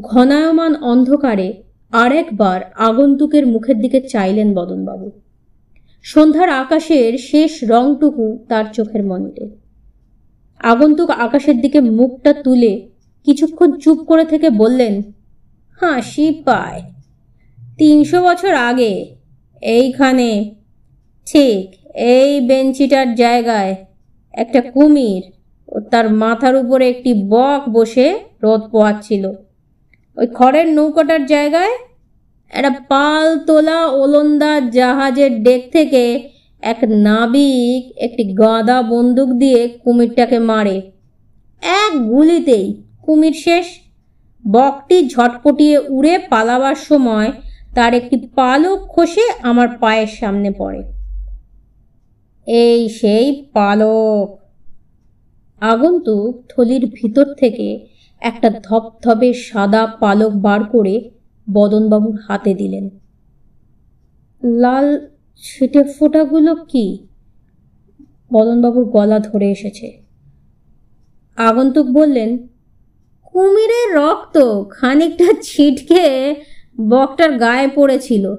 ঘনায়মান 0.00 0.74
অন্ধকারে 0.82 1.62
আর 1.92 2.12
একবার 2.12 2.60
আগন্তুকের 2.78 3.46
মুখের 3.46 3.80
দিকে 3.80 4.00
চাইলেন 4.00 4.54
বদনবাবু। 4.54 5.10
সন্ধ্যার 6.02 6.48
আকাশের 6.48 7.18
শেষ 7.18 7.64
রংটুকু 7.64 8.44
তার 8.48 8.64
চোখের 8.72 9.04
মনিতে 9.06 9.48
আগন্তুক 10.60 11.10
আকাশের 11.10 11.60
দিকে 11.60 11.80
মুখটা 11.80 12.32
তুলে 12.32 12.88
কিছুক্ষণ 13.26 13.78
চুপ 13.78 13.98
করে 13.98 14.24
থেকে 14.24 14.50
বললেন, 14.50 15.02
হাসি 15.80 16.42
পায়। 16.44 16.82
তিনশো 17.78 18.22
বছর 18.22 18.54
আগে 18.54 19.16
এইখানে, 19.62 20.54
ঠিক 21.26 21.64
এই 21.94 22.40
বেঞ্চিটার 22.40 23.14
জায়গায় 23.14 23.76
একটা 24.38 24.60
কুমির। 24.74 25.22
ও 25.68 25.76
তার 25.90 26.06
মাথার 26.12 26.54
উপরে 26.56 26.84
একটি 26.88 27.10
বক 27.28 27.62
বসে 27.68 28.06
রোদ 28.42 28.62
পোয়াচ্ছিল 28.72 29.24
ওই 30.16 30.26
খড়ের 30.34 30.66
নৌকাটার 30.68 31.22
জায়গায় 31.26 31.74
একটা 32.50 32.72
পাল 32.88 33.26
তোলা 33.38 33.80
ওলন্দা 34.02 34.52
জাহাজের 34.70 35.32
ডেক 35.42 35.62
থেকে 35.72 36.04
এক 36.62 36.78
নাবিক 37.06 37.82
একটি 37.96 38.22
গাঁদা 38.34 38.78
বন্দুক 38.82 39.28
দিয়ে 39.32 39.60
কুমিরটাকে 39.84 40.38
মারে। 40.50 40.76
এক 41.62 41.92
গুলিতেই 42.08 42.66
কুমির 43.02 43.36
শেষ। 43.44 43.66
বকটি 44.44 44.98
ঝটপটিয়ে 45.08 45.76
উড়ে 45.88 46.14
পালাবার 46.30 46.78
সময় 46.88 47.28
তার 47.74 47.92
একটি 47.94 48.16
পালক 48.34 48.78
খসে 48.88 49.24
আমার 49.42 49.68
পায়ের 49.80 50.10
সামনে 50.20 50.50
পড়ে। 50.50 50.80
এই 52.48 52.88
সেই 52.88 53.50
পালক। 53.52 54.38
আগন্তুক 55.60 56.42
থলির 56.48 56.90
ভিতর 56.94 57.34
থেকে 57.34 57.86
একটা 58.20 58.50
ধপধপে 58.64 59.32
সাদা 59.32 59.86
পালক 59.86 60.32
বার 60.32 60.64
করে 60.64 61.10
বদনবাবুর 61.52 62.18
হাতে 62.28 62.54
দিলেন। 62.54 62.90
লাল 64.42 65.06
ছিটে 65.36 65.84
ফোটাগুলো 65.84 66.54
কি? 66.54 67.06
বদনবাবুর 68.32 68.84
গলা 68.84 69.18
ধরে 69.18 69.50
এসেছে। 69.50 70.02
আগন্তুক 71.36 71.86
বললেন, 71.86 72.48
কুমিরের 73.22 73.94
রক্ত 73.94 74.60
খানিকটা 74.70 75.32
ছিটকে 75.42 76.34
বকটার 76.88 77.38
গায়ে 77.38 77.68
পড়েছিল। 77.74 78.34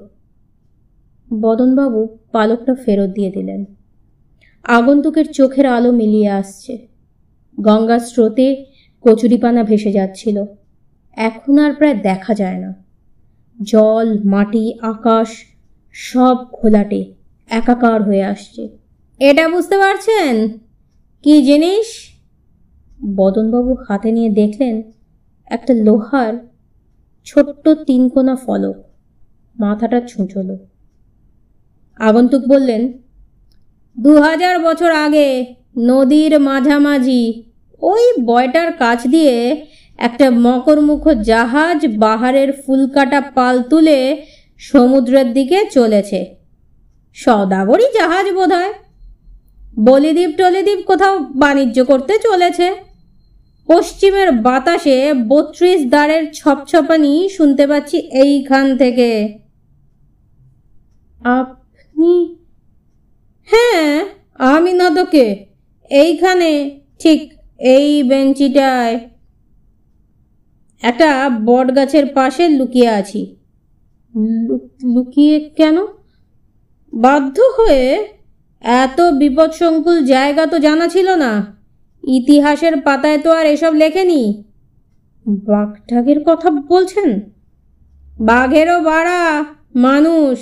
বদনবাবু 1.40 2.18
পালকটা 2.32 2.74
ফেরত 2.74 3.10
দিয়ে 3.10 3.30
দিলেন। 3.30 3.64
আগন্তুকের 4.64 5.32
চোখের 5.32 5.66
আলো 5.66 5.92
মিলিয়ে 5.92 6.28
আসছে। 6.28 6.88
গঙ্গার 7.60 7.98
স্রোতে 7.98 8.64
কচুরিপানা 9.00 9.64
ভেসে 9.64 9.92
যাচ্ছিল। 9.92 10.44
এখন 11.12 11.58
আর 11.58 11.74
প্রায় 11.74 11.94
দেখা 11.94 12.34
যায় 12.34 12.58
না। 12.58 12.74
জল, 13.62 14.18
মাটি, 14.24 14.78
আকাশ, 14.82 15.28
সব 15.92 16.36
খোলাটে, 16.52 17.14
একাকার 17.48 18.02
হয়ে 18.02 18.24
আসছে। 18.24 18.68
এটা 19.18 19.48
বুঝতে 19.48 19.78
পারছেন? 19.78 20.58
কি 21.22 21.42
জিনিস? 21.42 21.86
বদনবাবু 23.14 23.74
হাতে 23.88 24.12
নিয়ে 24.12 24.30
দেখলেন 24.30 24.82
একটা 25.46 25.74
লোহার 25.74 26.48
ছোট্ট 27.24 27.68
তিনকোনা 27.68 28.36
ফলক। 28.36 28.76
মাথাটা 29.60 30.00
ছুঁচলো। 30.00 30.58
আগন্তুক 31.98 32.48
বললেন 32.48 32.92
দু 33.96 34.12
হাজার 34.18 34.56
বছর 34.58 34.90
আগে 34.90 35.28
নদীর 35.78 36.32
মাঝামাঝি 36.38 37.22
ওই 37.82 38.04
বয়টার 38.24 38.70
কাছ 38.72 39.00
দিয়ে 39.06 39.36
একটা 39.98 40.26
মকরমুখ 40.30 41.04
জাহাজ 41.22 41.80
বাহারের 41.96 42.50
ফুলকাটা 42.52 43.20
পাল 43.34 43.62
তুলে 43.62 43.98
সমুদ্রের 44.60 45.28
দিকে 45.32 45.58
চলেছে। 45.70 46.20
সদাগরই 47.16 47.86
জাহাজ 47.94 48.26
বোধ 48.32 48.50
হয় 48.52 48.72
বলিদ্বীপ 49.78 50.32
টলিদ্বীপ 50.38 50.80
কোথাও 50.86 51.14
বাণিজ্য 51.34 51.78
করতে 51.84 52.14
চলেছে। 52.18 52.68
পশ্চিমের 53.68 54.28
বাতাসে 54.32 54.96
বত্রিশ 55.28 55.80
দ্বারের 55.84 56.22
ছপছপানি 56.32 57.12
শুনতে 57.28 57.64
পাচ্ছি 57.66 57.96
এইখান 57.98 58.64
থেকে। 58.76 59.10
আপনি 61.20 62.10
তোকে 64.96 65.46
এইখানে, 65.90 66.80
ঠিক 66.98 67.32
এই 67.58 68.02
বেঞ্চিটায়। 68.02 69.10
একটা 70.82 71.30
বট 71.44 71.76
গাছের 71.76 72.06
পাশে 72.06 72.48
লুকিয়ে 72.48 72.88
আছি। 72.88 73.36
লুকিয়ে 74.94 75.50
কেন? 75.56 75.76
বাধ্য 76.92 77.40
হয়ে 77.40 78.08
এত 78.60 79.00
বিপদসংকুল 79.00 80.04
জায়গা 80.04 80.46
তো 80.46 80.58
জানা 80.58 80.88
ছিল 80.88 81.14
না। 81.14 81.56
ইতিহাসের 82.08 82.80
পাতায় 82.80 83.18
তো 83.18 83.30
আর 83.30 83.46
এসব 83.46 83.72
লেখেনি। 83.74 84.44
বাঘটাগের 85.26 86.24
কথা 86.26 86.50
বলছেন? 86.50 87.20
বাঘেরও 88.20 88.80
বাড়া, 88.80 89.44
মানুষ। 89.74 90.38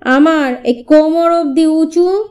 আমার 0.00 0.64
এই 0.64 0.82
কোমর 0.82 1.32
অবধি 1.32 1.66
উঁচু 1.66 2.28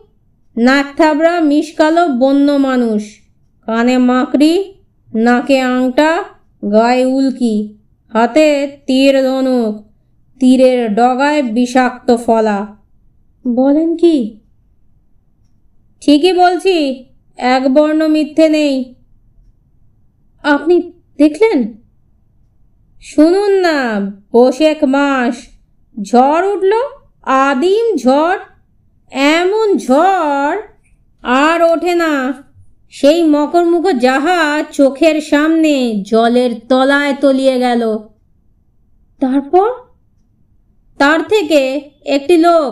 নাক 0.57 0.97
থাবড়া 0.97 1.39
মিশকালো 1.39 2.07
বন্য 2.07 2.51
মানুষ। 2.51 3.19
কানে 3.65 3.97
মাকড়ি, 3.97 4.73
নাকে 5.15 5.59
আংটা, 5.59 6.23
গায়ে 6.71 7.05
উল্কি, 7.05 7.77
হাতে 8.13 8.77
তীর 8.85 9.23
ধনুক, 9.23 9.91
তীরের 10.39 10.95
ডগায় 10.95 11.43
বিষাক্ত 11.43 12.15
ফলা। 12.15 12.77
বলেন 13.47 13.97
কি? 13.97 14.39
ঠিকই 16.01 16.33
বলছি, 16.33 17.05
এক 17.37 17.73
বর্ণ 17.73 18.07
মিথ্যে 18.07 18.49
নেই। 18.49 18.95
আপনি 20.43 20.91
দেখলেন? 21.17 21.77
শুনুন 23.01 23.51
না 23.51 23.99
বসেক 24.31 24.83
মাস, 24.83 25.47
ঝড় 26.01 26.53
উঠল, 26.53 26.71
আদিম 27.23 27.97
ঝড় 27.97 28.52
এমন 29.11 29.77
ঝড় 29.77 30.61
আর 31.23 31.61
ওঠে 31.63 31.95
না। 31.95 32.13
সেই 32.89 33.23
মকরমুখ 33.23 33.85
জাহাজ 33.91 34.75
চোখের 34.75 35.21
সামনে 35.21 36.03
জলের 36.03 36.51
তলায় 36.69 37.15
তলিয়ে 37.21 37.59
গেল। 37.59 37.97
তারপর? 39.21 39.69
তার 40.99 41.23
থেকে 41.23 41.89
একটি 42.05 42.37
লোক 42.37 42.71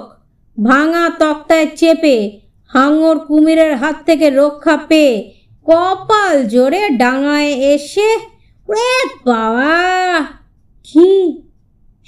ভাঙা 0.63 1.09
তক্তায় 1.19 1.67
চেপে 1.75 2.39
হাঙর 2.67 3.20
কুমিরের 3.20 3.75
হাত 3.75 3.96
থেকে 4.05 4.29
রক্ষা 4.29 4.77
পেয়ে 4.77 5.33
কপাল 5.65 6.48
জোরে 6.48 6.89
ডাঙায় 6.89 7.48
এসে 7.48 8.17
বাবা! 9.25 10.25
কি 10.83 11.11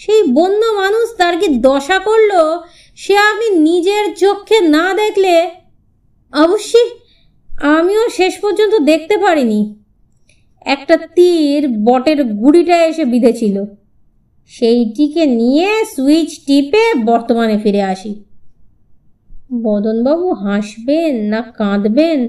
সেই 0.04 0.24
বন্য 0.24 0.66
মানুষ 0.66 1.18
তার 1.18 1.40
কি 1.40 1.48
দশা 1.48 2.00
করল, 2.00 2.32
সে 2.96 3.18
আপনি 3.18 3.48
নিজের 3.60 4.16
চোখে 4.16 4.60
না 4.60 4.94
দেখলে 4.94 5.52
অবশ্যই 6.34 6.90
আমিও 7.62 8.10
শেষ 8.10 8.34
পর্যন্ত 8.42 8.74
দেখতে 8.76 9.18
পারিনি। 9.18 9.76
একটা 10.66 10.98
তীর 11.16 11.68
বটের 11.84 12.24
গুড়িটা 12.24 12.86
এসে 12.86 13.06
বিঁধেছিল। 13.06 13.66
সেইটিকে 14.48 15.26
নিয়ে 15.26 15.86
সুইচ 15.86 16.32
টিপে 16.46 16.84
বর্তমানে 17.06 17.58
ফিরে 17.58 17.82
আসি। 17.84 18.24
বদনবাবু 19.62 20.34
হাসবেন 20.34 21.16
না 21.16 21.42
কাঁদবেন 21.42 22.20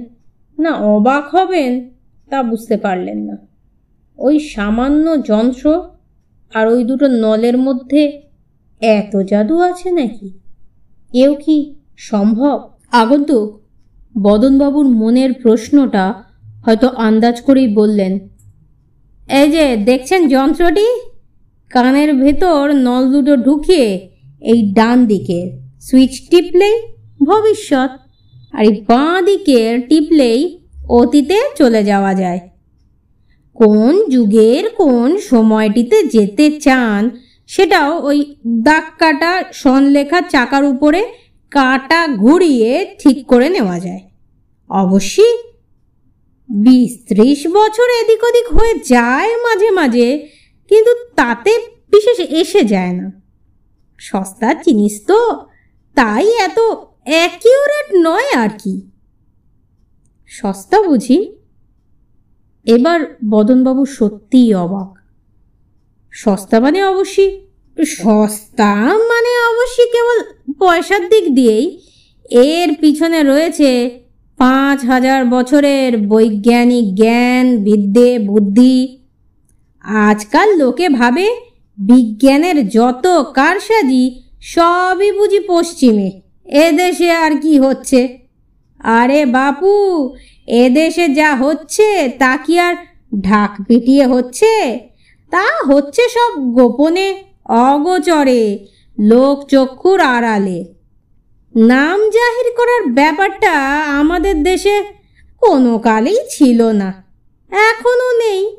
না 0.58 0.70
অবাক 0.74 1.34
হবেন 1.34 1.90
তা 2.30 2.42
বুঝতে 2.42 2.76
পারলেন 2.76 3.18
না। 3.18 3.36
ওই 4.18 4.40
সামান্য 4.40 5.22
যন্ত্র 5.22 5.93
আর 6.54 6.68
ওই 6.68 6.84
দুটো 6.84 7.06
নলের 7.08 7.58
মধ্যে 7.58 8.02
এত 8.82 9.16
জাদু 9.16 9.60
আছে 9.60 9.90
নাকি? 9.90 10.28
এও 11.12 11.34
কি 11.34 11.74
সম্ভব? 11.96 12.56
আগন্তুক, 12.92 13.60
বদনবাবুর 14.22 14.86
মনের 14.86 15.32
প্রশ্নটা 15.32 16.24
হয়তো 16.64 16.88
আন্দাজ 16.88 17.40
করেই 17.40 17.68
বললেন। 17.74 18.12
এই 19.28 19.50
যে, 19.50 19.76
দেখছেন 19.76 20.28
যন্ত্রটি? 20.28 20.88
কানের 21.70 22.14
ভেতর 22.14 22.72
নল 22.72 23.12
দুটো 23.12 23.36
ঢুকিয়ে 23.36 24.08
এই 24.42 24.72
ডান 24.72 25.06
দিকের 25.06 25.46
সুইচ 25.80 26.14
টিপলেই 26.30 26.76
ভবিষ্যৎ, 27.24 27.90
আর 28.52 28.64
এই 28.64 28.84
বাঁ 28.88 29.22
দিকের 29.22 29.72
টিপলেই 29.88 30.40
অতীতে 30.88 31.38
চলে 31.58 31.84
যাওয়া 31.84 32.14
যায়। 32.14 32.40
কোন 33.54 34.10
যুগের 34.10 34.70
কোন 34.70 35.18
সময়টিতে 35.18 36.02
যেতে 36.02 36.60
চান 36.60 37.10
সেটাও 37.46 38.02
ওই 38.02 38.36
দাগ 38.46 38.84
কাটা 38.98 39.44
সনলেখা 39.52 40.20
চাকার 40.20 40.64
উপরে 40.64 41.12
কাটা 41.50 42.08
ঘুরিয়ে 42.08 42.96
ঠিক 42.98 43.26
করে 43.26 43.48
নেওয়া 43.48 43.80
যায়। 43.80 44.00
অবশ্যই 44.70 45.34
বিশ 46.48 46.90
ত্রিশ 47.08 47.46
বছর 47.46 47.88
এদিক 48.02 48.24
ওদিক 48.24 48.46
হয়ে 48.54 48.74
যায় 48.84 49.30
মাঝে 49.36 49.70
মাঝে, 49.70 50.28
কিন্তু 50.68 50.94
তাতে 51.16 51.52
বিশেষ 51.92 52.20
এসে 52.20 52.64
যায় 52.64 52.92
না। 52.92 53.12
সস্তার 53.98 54.60
জিনিস 54.60 55.06
তো, 55.06 55.46
তাই 55.96 56.26
এত 56.30 56.58
অ্যাকিউরেট 57.04 57.88
নয় 57.96 58.28
আর 58.36 58.48
কি। 58.48 58.90
সস্তা 60.26 60.82
বুঝি? 60.82 61.43
এবার 62.66 63.00
বদনবাবু 63.30 63.82
সত্যিই 63.86 64.50
অবাক। 64.54 64.90
সস্তা 66.12 66.56
মানে 66.60 66.80
অবশ্যই, 66.84 67.30
সস্তা 67.76 68.70
মানে 69.10 69.32
অবশ্যই 69.50 69.88
কেবল 69.94 70.18
পয়সার 70.58 71.02
দিক 71.08 71.24
দিয়েই। 71.34 71.66
এর 72.30 72.68
পিছনে 72.80 73.20
রয়েছে 73.22 73.70
পাঁচ 74.38 74.78
হাজার 74.84 75.20
বছরের 75.24 75.92
বৈজ্ঞানিক 76.08 76.86
জ্ঞান, 76.94 77.46
বিদ্যে, 77.56 78.10
বুদ্ধি। 78.18 78.78
আজকাল 80.08 80.48
লোকে 80.58 80.86
ভাবে 80.88 81.26
বিজ্ঞানের 81.78 82.56
যত 82.68 83.06
কারসাজি 83.34 84.04
সবই 84.42 85.10
বুঝি 85.12 85.40
পশ্চিমে, 85.46 86.08
এদেশে 86.64 87.08
আর 87.24 87.32
কি 87.40 87.54
হচ্ছে? 87.58 88.00
আরে 88.80 89.20
বাপু 89.26 89.72
এদেশে 90.46 91.08
যা 91.08 91.36
হচ্ছে, 91.36 92.08
তা 92.18 92.36
কি 92.36 92.58
আর 92.58 92.74
ঢাক 93.20 93.50
পিটিয়ে 93.68 94.06
হচ্ছে? 94.06 94.80
তা 95.30 95.44
হচ্ছে 95.66 96.02
সব 96.08 96.52
গোপনে 96.52 97.24
অগোচরে, 97.48 98.58
লোক 99.00 99.48
চক্ষুর 99.48 100.00
আড়ালে। 100.00 100.64
নাম 101.56 102.10
জাহির 102.10 102.52
করার 102.56 102.92
ব্যাপারটা 102.92 103.52
আমাদের 103.88 104.42
দেশে 104.42 104.82
কোনো 105.40 105.78
কালেই 105.78 106.18
ছিল 106.30 106.62
না 106.62 107.04
এখনও 107.50 108.18
নেই। 108.18 108.56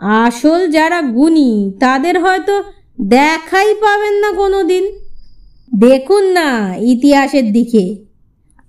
আসল 0.00 0.70
যারা 0.70 1.02
গুণী, 1.02 1.72
তাদের 1.80 2.20
হয়তো 2.20 2.62
দেখাই 3.00 3.74
পাবেন 3.74 4.14
না 4.14 4.32
কোনো 4.32 4.62
দিন 4.62 4.84
দেখুন 5.78 6.24
না 6.24 6.76
ইতিহাসের 6.78 7.52
দিকে। 7.52 8.04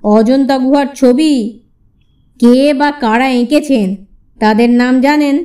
অজন্তা 0.04 0.58
গুহার 0.58 0.88
ছবি 0.95 1.61
কে 2.41 2.73
বা 2.73 2.91
কারা 2.91 3.27
এঁকেছেন? 3.30 3.95
তাদের 4.39 4.69
নাম 4.69 5.01
জানেন? 5.01 5.36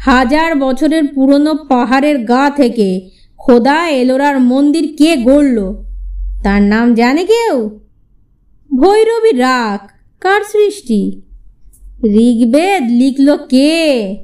হাজার 0.00 0.56
বছরের 0.56 1.04
পুরনো 1.14 1.54
পাহাড়ের 1.54 2.24
গা 2.24 2.50
থেকে 2.50 3.10
খোদা 3.38 3.88
এলোরার 3.88 4.40
মন্দির 4.40 4.94
কে 4.98 5.16
গড়ল? 5.16 5.58
তার 6.42 6.62
নাম 6.62 6.94
জানে 6.94 7.24
কেউ? 7.24 7.80
ভৈরবী 8.80 9.32
রাগ, 9.38 9.80
কার 10.20 10.42
সৃষ্টি? 10.42 11.22
ঋগ্বেদ 12.04 12.82
লিখল 12.90 13.36
কে? 13.36 14.16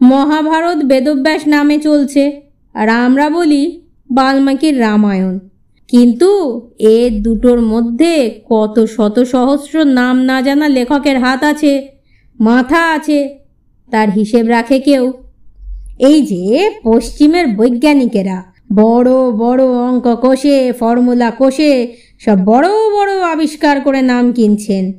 মহাভারত 0.00 0.78
বেদব্যাস 0.84 1.42
নামে 1.46 1.78
চলছে, 1.78 2.42
আর 2.74 2.88
আমরা 2.88 3.30
বলি 3.30 3.62
বাল্মীকির 4.10 4.80
রামায়ণ। 4.80 5.38
কিন্তু 5.88 6.30
এ 6.78 7.10
দুটোর 7.22 7.60
মধ্যে 7.60 8.40
কত 8.50 8.84
শত 8.84 9.22
সহস্র 9.22 9.84
নাম 9.84 10.22
না 10.22 10.42
জানা 10.42 10.68
লেখকের 10.68 11.18
হাত 11.18 11.44
আছে, 11.44 11.88
মাথা 12.40 12.92
আছে, 12.92 13.38
তার 13.90 14.10
হিসেব 14.10 14.46
রাখে 14.46 14.80
কেউ। 14.80 15.12
এই 15.98 16.22
যে 16.22 16.70
পশ্চিমের 16.84 17.46
বৈজ্ঞানিকেরা, 17.46 18.42
বড় 18.72 19.10
বড় 19.30 19.64
অঙ্ক 19.64 20.14
কোষে, 20.14 20.72
ফর্মুলা 20.72 21.30
কোষে, 21.30 21.96
সব 22.18 22.38
বড় 22.44 22.68
বড় 22.68 23.20
আবিষ্কার 23.20 23.80
করে 23.80 24.02
নাম 24.02 24.32
কিনছেন। 24.32 24.92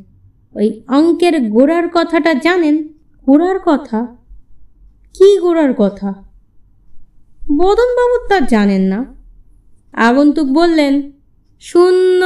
ওই 0.55 0.81
অঙ্কের 0.87 1.49
গোড়ার 1.49 1.89
কথাটা 1.93 2.33
জানেন? 2.33 2.87
গোড়ার 3.25 3.59
কথা? 3.65 4.07
কি 5.13 5.39
গোড়ার 5.39 5.73
কথা? 5.77 6.13
বদনবাবু 7.51 8.27
তা 8.29 8.39
জানেন 8.39 8.81
না। 8.81 9.14
আগন্তুক 9.95 10.47
বললেন, 10.47 11.11
শূন্য। 11.59 12.25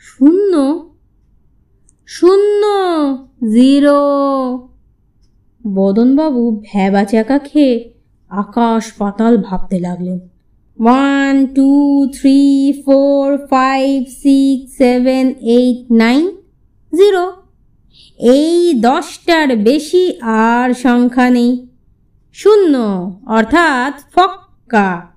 শূন্য? 0.00 0.52
শূন্য, 2.06 2.66
জিরো। 3.52 3.98
বদনবাবু 5.74 6.50
ভ্যাবা 6.50 7.04
চাকা 7.04 7.38
খেয়ে 7.38 7.92
আকাশ 8.28 8.92
পাতাল 8.92 9.42
ভাবতে 9.42 9.80
লাগলেন। 9.80 10.18
One, 10.80 11.46
two, 11.46 12.06
three, 12.18 12.72
four, 12.86 13.46
five, 13.46 14.04
six, 14.08 14.76
seven, 14.76 15.34
eight, 15.40 15.92
nine, 15.92 16.30
zero. 16.96 17.32
এই 18.18 18.74
দশটার 18.80 19.56
বেশি 19.56 20.18
আর 20.20 20.74
সংখ্যা 20.74 21.30
নেই। 21.30 21.66
শূন্য, 22.32 22.78
অর্থাৎ 23.26 24.00
ফক্কা। 24.14 25.11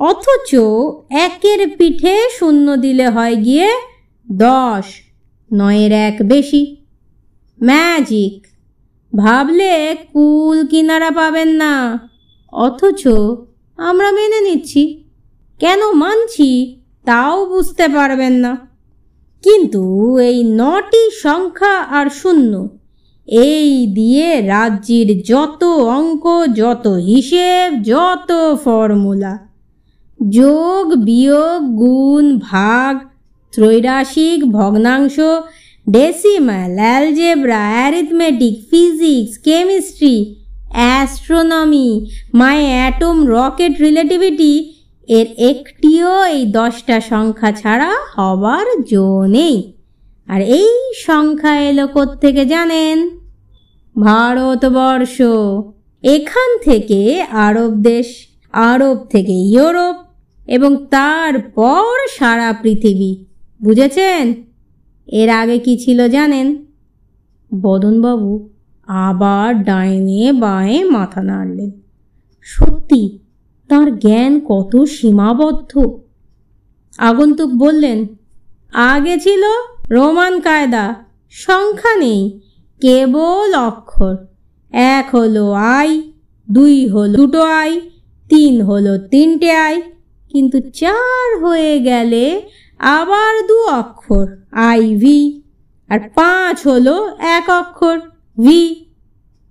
অথচ 0.00 0.54
একের 1.10 1.76
পিঠে 1.76 2.28
শূন্য 2.38 2.76
দিলে 2.76 3.08
হয় 3.08 3.36
গিয়ে 3.36 3.68
দশ, 4.32 4.84
নয়ের 5.52 5.92
এক 5.92 6.16
বেশি। 6.22 6.76
ম্যাজিক। 7.62 8.46
ভাবলে 9.16 9.96
কুল 10.12 10.66
কিনারা 10.66 11.10
পাবেন 11.10 11.48
না। 11.48 12.08
অথচ 12.52 13.06
আমরা 13.76 14.10
মেনে 14.10 14.40
নিচ্ছি। 14.40 15.04
কেন 15.58 15.92
মানছি 15.92 16.80
তাও 17.04 17.46
বুঝতে 17.46 17.88
পারবেন 17.88 18.32
না। 18.32 18.56
কিন্তু 19.42 20.18
এই 20.18 20.42
নটি 20.42 21.10
সংখ্যা 21.22 21.74
আর 21.80 22.06
শূন্য, 22.10 22.68
এই 23.28 23.86
দিয়ে 23.86 24.40
রাজ্যের 24.40 25.22
যত 25.22 25.64
অঙ্ক, 25.64 26.24
যত 26.56 26.86
হিসেব, 26.86 27.82
যত 27.82 28.54
ফর্মুলা 28.64 29.49
যোগ, 30.28 30.94
বিয়োগ, 30.94 31.62
গুণ, 31.62 32.38
ভাগ 32.38 32.98
ত্রৈরাসিক 33.50 34.52
ভগ্নাংশ 34.52 35.20
decimal 35.90 36.74
algebra 36.74 37.58
arithmetic 37.58 38.64
physics 38.70 39.38
chemistry 39.38 40.34
astronomy 40.72 42.06
my 42.34 42.66
atom 42.66 43.26
rocket 43.26 43.80
relativity 43.80 44.72
এর 45.08 45.26
একটিও 45.38 46.24
এই 46.24 46.46
দশটা 46.46 47.00
সংখ্যা 47.00 47.52
ছাড়া 47.52 47.96
হবার 48.16 48.82
জো 48.82 49.26
নেই। 49.26 49.72
আর 50.28 50.40
এই 50.40 50.92
সংখ্যা 50.96 51.60
এলো 51.60 52.06
থেকে 52.20 52.44
জানেন? 52.44 53.10
ভারতবর্ষ। 54.00 55.20
এখান 56.02 56.58
থেকে 56.62 57.22
আরব 57.22 57.70
দেশ, 57.70 58.26
আরব 58.52 59.06
থেকে 59.10 59.32
ইউরোপ 59.32 60.09
এবং 60.50 60.86
তারপর 60.90 61.92
সারা 62.18 62.52
পৃথিবী। 62.52 63.24
বুঝেছেন? 63.62 64.34
এর 65.06 65.30
আগে 65.30 65.58
কি 65.58 65.78
ছিল 65.78 66.08
জানেন? 66.08 66.64
বদনবাবু 67.60 68.48
আবার 68.86 69.62
ডাইনে 69.62 70.32
বাঁয়ে 70.32 70.84
মাথা 70.84 71.22
নাড়লেন। 71.22 71.70
সত্যি, 72.42 73.18
তার 73.68 73.98
জ্ঞান 73.98 74.40
কত 74.48 74.84
সীমাবদ্ধ। 74.84 75.72
আগন্তুক 76.98 77.50
বললেন, 77.50 78.06
আগে 78.72 79.18
ছিল 79.18 79.42
রোমান 79.90 80.40
কায়দা, 80.40 80.94
সংখ্যা 81.30 81.96
নেই, 81.96 82.40
কেবল 82.80 83.54
অক্ষর। 83.54 84.16
এক 84.72 85.14
হলো 85.14 85.52
আই, 85.52 86.12
দুই 86.50 86.88
হলো 86.88 87.16
দুটো 87.16 87.40
আই, 87.40 87.80
তিন 88.28 88.62
হলো 88.62 88.98
তিনটে 88.98 89.50
আই 89.50 89.82
কিন্তু 90.30 90.60
চার 90.60 91.26
হয়ে 91.44 91.80
গেলে 91.80 92.24
আবার 92.78 93.46
দু 93.46 93.58
অক্ষর 93.80 94.26
আই 94.52 94.94
ভি 94.96 95.42
আর 95.88 96.00
পাঁচ 96.14 96.66
হলো 96.66 97.16
এক 97.18 97.50
অক্ষর 97.50 98.00
ভি 98.38 98.86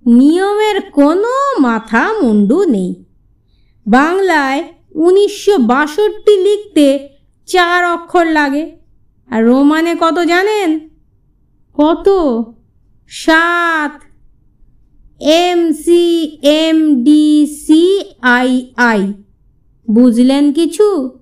নিয়মের 0.06 0.90
কোনো 0.90 1.32
মাথা 1.60 2.12
মুন্ডু 2.22 2.64
নেই। 2.64 3.04
বাংলায় 3.86 4.60
উনিশশো 4.94 5.58
বাষট্টি 5.58 6.34
লিখতে 6.36 7.08
চার 7.46 7.84
অক্ষর 7.84 8.26
লাগে। 8.26 8.64
আর 9.30 9.44
রোমানে 9.44 9.94
কত 10.00 10.18
জানেন? 10.18 10.70
কত? 11.78 12.06
সাত। 13.08 13.92
M 15.20 15.72
C 15.72 16.04
M 16.42 17.04
D 17.04 17.46
C 17.66 17.82
I 18.22 18.66
I 18.76 19.12
বুঝলেন 19.90 20.52
কিছু? 20.52 21.18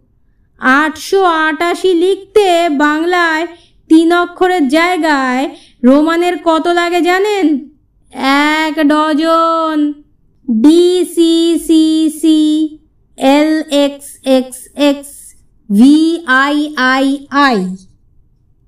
আটশো 0.58 1.22
আটাশি 1.22 1.94
লিখতে 1.94 2.68
বাংলায় 2.68 3.46
তিন 3.88 4.12
অক্ষরের 4.12 4.68
জায়গায় 4.68 5.50
রোমানের 5.84 6.32
কত 6.44 6.68
লাগে 6.68 7.00
জানেন? 7.00 7.70
এক 8.66 8.74
dozen. 8.84 9.92
D 10.62 11.04
C 11.14 11.58
C 11.66 12.10
C 12.20 12.38
L 13.18 13.62
X 13.70 14.06
X 14.24 14.58
X 14.76 15.08
V 15.72 16.18
I 16.26 16.74
I 16.76 17.26
I. 17.30 17.76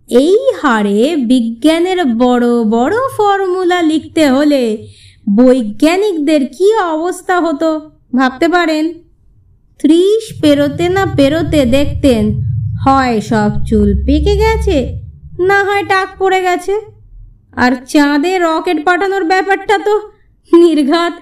এই 0.08 0.36
হারে 0.62 1.16
বিজ্ঞানের 1.16 2.04
বড় 2.04 2.64
বড় 2.64 2.96
ফর্মুলা 3.16 3.82
লিখতে 3.82 4.30
হলে 4.30 4.86
বৈজ্ঞানিকদের 5.36 6.46
কি 6.46 6.76
অবস্থা 6.76 7.40
হতো 7.40 7.90
ভাবতে 8.14 8.48
পারেন? 8.48 8.92
ত্রিশ 9.80 10.24
পেরোতে 10.42 10.86
না 10.88 11.04
পেরোতে 11.18 11.60
দেখতেন, 11.76 12.24
হয় 12.84 13.16
সব 13.30 13.50
চুল 13.68 13.88
পেকে 14.06 14.34
গেছে, 14.36 14.78
না 15.48 15.58
হয় 15.64 15.84
টাক 15.88 16.08
পড়ে 16.18 16.40
গেছে। 16.42 16.74
আর 17.52 17.72
চাঁদে 17.92 18.32
রকেট 18.38 18.78
পাঠানোর 18.84 19.24
ব্যাপারটা 19.24 19.76
তো 19.86 19.94
নির্ঘাত 20.52 21.14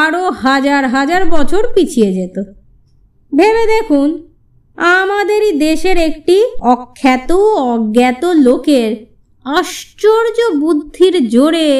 আরও 0.00 0.24
হাজার 0.44 0.82
হাজার 0.86 1.22
বছর 1.26 1.62
পিছিয়ে 1.74 2.10
যেত। 2.12 2.36
ভেবে 3.32 3.64
দেখুন, 3.66 4.08
আমাদেরই 4.78 5.50
দেশের 5.58 5.96
একটি 5.98 6.36
অখ্যাত, 6.74 7.30
অজ্ঞাত 7.72 8.22
লোকের 8.46 8.90
আশ্চর্য 9.46 10.38
বুদ্ধির 10.60 11.14
জোরে 11.28 11.70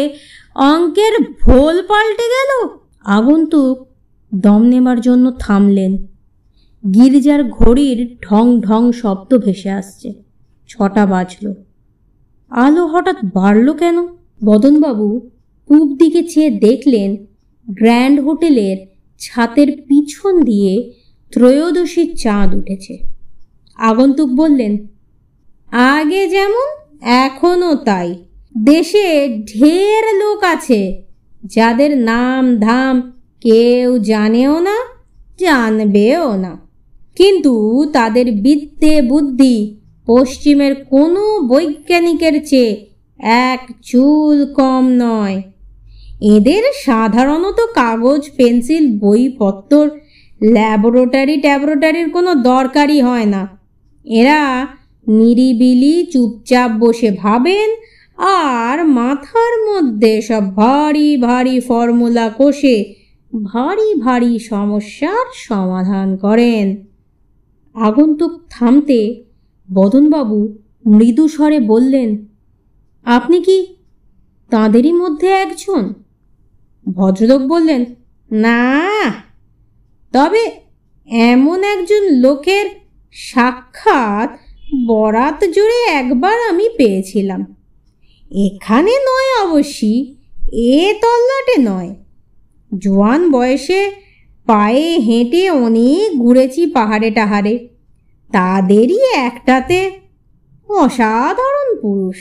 অঙ্কের 0.57 1.15
ভোল 1.43 1.77
পাল্টে 1.91 2.27
গেল। 2.35 2.51
আগন্তুক 3.17 3.77
দম 4.35 4.63
নেবার 4.63 5.01
জন্য 5.01 5.31
থামলেন। 5.31 6.07
গির্জার 6.95 7.45
ঘড়ির 7.45 8.17
ঢং 8.23 8.61
ঢং 8.61 8.93
শব্দ 8.93 9.39
ভেসে 9.39 9.71
আসছে। 9.71 10.15
ছটা 10.69 11.07
বাজল। 11.07 11.55
আলো 12.51 12.87
হঠাৎ 12.87 13.17
বাড়ল 13.35 13.73
কেন? 13.73 14.07
বদনবাবু 14.45 15.31
পূব 15.67 15.97
দিকে 15.99 16.23
চেয়ে 16.23 16.51
দেখলেন, 16.51 17.27
গ্র্যান্ড 17.71 18.21
হোটেলের 18.21 18.87
ছাতের 19.19 19.83
পিছন 19.89 20.45
দিয়ে 20.45 20.93
ত্রয়োদশীর 21.33 22.17
চাঁদ 22.17 22.55
উঠেছে। 22.55 22.99
আগন্তুক 23.77 24.31
বললেন, 24.31 24.87
আগে 25.67 26.29
যেমন, 26.29 26.99
এখনও 27.01 27.75
তাই। 27.75 28.15
দেশে 28.65 29.29
ঢের 29.29 30.19
লোক 30.19 30.45
আছে, 30.45 31.03
যাদের 31.45 31.99
নাম 31.99 32.57
ধাম 32.57 33.13
কেউ 33.43 33.99
জানেও 33.99 34.61
না, 34.61 34.77
জানবেও 35.39 36.37
না। 36.37 36.59
কিন্তু 37.17 37.85
তাদের 37.93 38.33
বিদ্যে 38.33 39.03
বুদ্ধি 39.03 39.77
পশ্চিমের 40.07 40.85
কোনো 40.85 41.41
বৈজ্ঞানিকের 41.41 42.47
চেয়ে 42.47 42.87
এক 43.19 43.73
চুল 43.83 44.55
কম 44.55 44.89
নয়। 44.89 45.43
এদের 46.21 46.63
সাধারণত 46.85 47.61
কাগজ, 47.75 48.31
পেন্সিল 48.37 48.99
বইপত্র 48.99 49.91
ল্যাবরেটরি 50.43 51.37
ট্যাবরেটারির 51.41 52.11
কোনো 52.11 52.35
দরকারই 52.35 53.01
হয় 53.01 53.25
না। 53.25 53.49
এরা 54.05 54.67
নিরিবিলি, 55.09 56.07
চুপচাপ 56.07 56.71
বসে 56.79 57.11
ভাবেন 57.11 57.69
আর 58.17 58.85
মাথার 58.85 59.55
মধ্যে 59.69 60.23
সব 60.23 60.57
ভারী 60.57 61.17
ভারী 61.17 61.61
ফর্মুলা 61.61 62.31
কষে 62.39 62.98
ভারী 63.33 63.95
ভারী 63.95 64.39
সমস্যার 64.39 65.27
সমাধান 65.35 66.17
করেন। 66.17 66.85
আগন্তুক 67.75 68.33
থামতে 68.51 69.25
বদনবাবু 69.71 70.59
মৃদু 70.87 71.29
স্বরে 71.29 71.61
বললেন, 71.61 72.27
আপনি 73.05 73.41
কি 73.43 73.77
তাঁদেরই 74.51 74.93
মধ্যে 74.93 75.27
একজন? 75.27 75.95
ভদ্রলোক 76.87 77.43
বললেন, 77.43 77.85
না, 78.31 78.63
তবে 80.13 80.43
এমন 81.09 81.65
একজন 81.65 82.03
লোকের 82.15 82.67
সাক্ষাৎ 83.13 84.31
বরাত 84.87 85.45
জুড়ে 85.45 85.85
একবার 85.85 86.37
আমি 86.49 86.69
পেয়েছিলাম। 86.77 87.41
এখানে 88.31 88.91
নয় 88.91 89.31
অবশ্যই 89.47 90.17
এ 90.53 90.95
তল্লাটে 91.03 91.57
নয়। 91.63 91.95
জোয়ান 92.77 93.31
বয়সে 93.31 93.91
পায়ে 94.47 94.99
হেঁটে 94.99 95.51
অনেক 95.51 96.19
ঘুরেছি 96.19 96.67
পাহাড়ে 96.67 97.11
টাহাড়ে 97.11 97.69
তাদেরই 98.33 98.99
একটাতে 99.15 99.91
অসাধারণ 100.69 101.77
পুরুষ। 101.81 102.17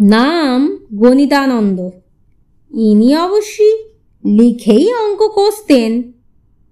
নাম 0.00 0.86
গণিতানন্দ। 0.94 1.90
ইনি 2.74 3.16
অবশ্যই 3.16 3.74
লিখেই 4.24 4.94
অঙ্ক 4.94 5.20
কষতেন 5.34 6.12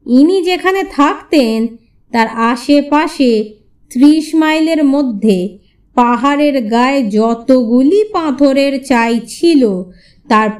ইনি 0.06 0.42
যেখানে 0.42 0.84
থাকতেন, 0.84 1.76
তার 2.12 2.28
আশেপাশে 2.28 3.54
ত্রিশ 3.90 4.34
মাইলের 4.34 4.84
মধ্যে 4.84 5.58
পাহাড়ের 5.94 6.68
গায়ে 6.68 7.10
যতগুলি 7.10 8.04
পাথরের 8.12 8.84
চাই 8.84 9.20
ছিল, 9.26 9.82
তার 10.28 10.50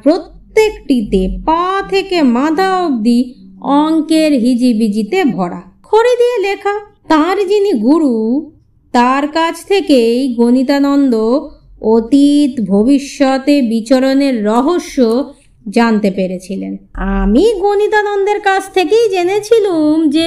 প্রত্যেকটিতে 0.58 1.22
পা 1.46 1.64
থেকে 1.88 2.18
মাথা 2.36 2.68
অবধি 2.84 3.20
অঙ্কের 3.80 4.32
হিজিবিজিতে 4.32 5.18
ভরা। 5.24 5.62
খড়ি 5.82 6.12
দিয়ে 6.20 6.36
লেখা, 6.46 6.74
তার 7.08 7.36
যিনি 7.48 7.72
গুরু, 7.72 8.14
তার 8.94 9.24
কাছ 9.28 9.54
থেকেই 9.68 10.14
গণিতানন্দ 10.34 11.14
অতীত 11.86 12.52
ভবিষ্যতে 12.68 13.54
বিচরণের 13.62 14.34
রহস্য 14.44 14.98
জানতে 15.66 16.08
পেরেছিলেন। 16.10 16.72
আমি 17.14 17.44
গণিতানন্দের 17.60 18.40
কাছ 18.40 18.62
থেকেই 18.74 19.06
জেনেছিলুম 19.10 19.96
যে 20.08 20.26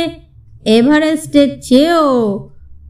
এভারেস্টের 0.77 1.49
চেয়েও 1.61 2.11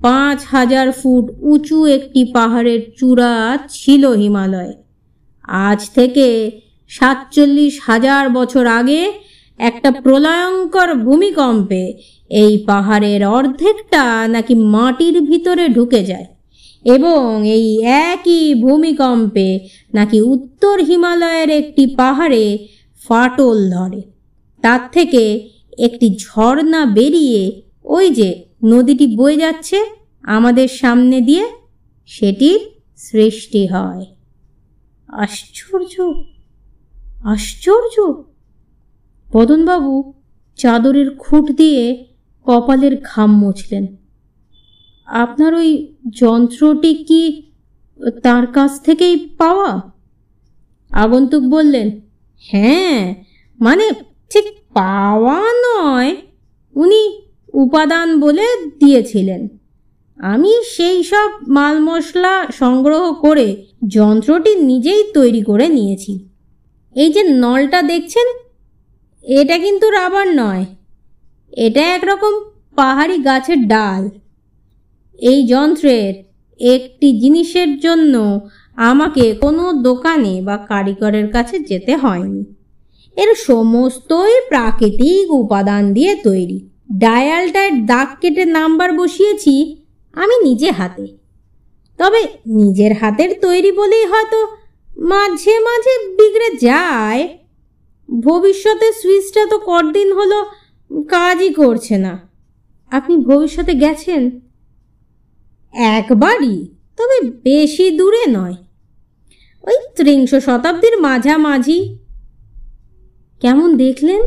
পাঁচ 0.01 0.39
হাজার 0.51 0.87
ফুট 0.91 1.25
উঁচু 1.51 1.77
একটি 1.85 2.21
পাহাড়ের 2.33 2.81
চূড়া 2.97 3.33
ছিল 3.69 4.03
হিমালয়। 4.11 4.73
আজ 5.67 5.81
থেকে 5.89 6.27
সাতচল্লিশ 6.91 7.73
হাজার 7.83 8.29
বছর 8.29 8.65
আগে 8.79 9.01
একটা 9.59 9.89
প্রলয়ঙ্কর 10.03 10.89
ভূমিকম্পে 10.95 11.83
এই 12.31 12.53
পাহাড়ের 12.65 13.21
অর্ধেকটা 13.27 14.03
নাকি 14.27 14.53
মাটির 14.55 15.15
ভিতরে 15.21 15.65
ঢুকে 15.69 16.01
যায় 16.05 16.27
এবং 16.85 17.23
এই 17.45 17.65
একই 18.07 18.43
ভূমিকম্পে 18.55 19.47
নাকি 19.93 20.17
উত্তর 20.21 20.75
হিমালয়ের 20.79 21.49
একটি 21.49 21.83
পাহাড়ে 21.95 22.45
ফাটল 23.01 23.57
ধরে। 23.69 24.01
তার 24.63 24.81
থেকে 24.91 25.23
একটি 25.77 26.07
ঝর্ণা 26.19 26.85
বেরিয়ে 26.85 27.43
ওই 27.85 28.07
যে 28.09 28.29
নদীটি 28.63 29.05
বয়ে 29.15 29.37
যাচ্ছে, 29.37 29.77
আমাদের 30.23 30.67
সামনে 30.81 31.17
দিয়ে 31.21 31.45
সেটির 32.09 32.59
সৃষ্টি 32.99 33.63
হয়। 33.67 34.03
আশ্চর্য! 35.09 35.95
আশ্চর্য। 37.23 38.23
পদনবাবু 39.31 40.13
চাদরের 40.57 41.15
খুঁট 41.15 41.51
দিয়ে 41.51 42.05
কপালের 42.43 43.01
ঘাম 43.03 43.37
মুছলেন। 43.37 43.95
আপনার 45.05 45.53
ওই 45.53 45.95
যন্ত্রটি 46.09 46.93
কি 46.93 47.51
তার 48.23 48.47
কাছ 48.47 48.81
থেকেই 48.81 49.29
পাওয়া? 49.37 49.81
আগন্তুক 50.89 51.43
বললেন 51.43 52.01
হ্যাঁ 52.39 53.15
মানে 53.59 53.91
ঠিক 54.29 54.45
পাওয়া 54.73 55.41
নয়। 55.67 56.15
উনি 56.75 57.21
উপাদান 57.53 58.19
বলে 58.19 58.71
দিয়েছিলেন। 58.79 59.47
আমি 60.17 60.63
সেই 60.63 61.03
সব 61.03 61.29
মাল 61.47 61.79
মশলা 61.79 62.47
সংগ্রহ 62.51 63.13
করে 63.13 63.65
যন্ত্রটি 63.87 64.55
নিজেই 64.55 65.03
তৈরি 65.13 65.41
করে 65.41 65.67
নিয়েছি। 65.67 66.30
এই 66.95 67.13
যে 67.13 67.23
নলটা 67.23 67.81
দেখছেন? 67.81 68.27
এটা 69.23 69.57
কিন্তু 69.57 69.89
রাবার 69.89 70.27
নয়। 70.27 70.65
এটা 71.51 71.81
একরকম 71.81 72.43
পাহাড়ি 72.75 73.17
গাছের 73.17 73.67
ডাল। 73.67 74.09
এই 75.19 75.47
যন্ত্রের 75.47 76.13
একটি 76.59 77.19
জিনিসের 77.19 77.79
জন্য 77.79 78.39
আমাকে 78.75 79.33
কোনো 79.33 79.73
দোকানে 79.73 80.41
বা 80.41 80.57
কারিগরের 80.57 81.31
কাছে 81.31 81.59
যেতে 81.59 81.97
হয়নি। 81.97 82.43
এর 83.15 83.35
সমস্তই 83.35 84.41
প্রাকৃতিক 84.49 85.31
উপাদান 85.31 85.93
দিয়ে 85.93 86.15
তৈরি। 86.15 86.69
ডায়ালটায় 86.97 87.71
দাগ 87.71 88.07
কেটে 88.21 88.45
নাম্বার 88.45 88.93
বসিয়েছি 88.93 89.85
আমি 90.13 90.43
নিজে 90.43 90.71
হাতে। 90.71 91.07
তবে 91.97 92.27
নিজের 92.45 92.93
হাতের 92.93 93.39
তৈরি 93.41 93.71
বলেই 93.71 94.05
হয়তো 94.05 94.47
মাঝে 94.97 95.59
মাঝে 95.59 96.07
বিগড়ে 96.07 96.57
যায়। 96.57 97.37
ভবিষ্যতে 98.21 98.93
সুইচটা 98.93 99.45
তো 99.45 99.61
কদিন 99.65 100.13
হলো 100.13 100.45
কাজই 101.03 101.53
করছে 101.53 101.97
না। 101.97 102.19
আপনি 102.91 103.17
ভবিষ্যতে 103.17 103.73
গেছেন? 103.73 104.39
একবারই, 105.73 106.67
তবে 106.97 107.29
বেশি 107.29 107.91
দূরে 107.91 108.25
নয়। 108.27 108.55
ওই 109.63 109.75
ত্রিংশ 109.95 110.35
শতাব্দীর 110.35 110.97
মাঝামাঝি। 110.97 111.97
কেমন 113.39 113.77
দেখলেন? 113.77 114.21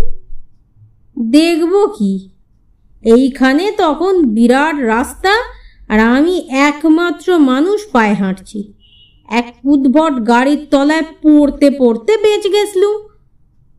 দেখব 1.18 1.87
কি। 1.98 2.31
এইখানে 3.03 3.72
তখন 3.77 4.35
বিরাট 4.35 4.77
রাস্তা 4.79 5.33
আর 5.88 6.00
আমি 6.00 6.48
একমাত্র 6.50 7.38
মানুষ 7.38 7.81
পায়ে 7.92 8.14
হাঁটছি। 8.14 8.72
এক 9.28 9.56
উদ্ভট 9.64 10.28
গাড়ির 10.28 10.66
তলায় 10.70 11.02
পড়তে 11.02 11.70
পড়তে 11.70 12.16
বেঁচে 12.16 12.48
গেছলুম 12.48 13.08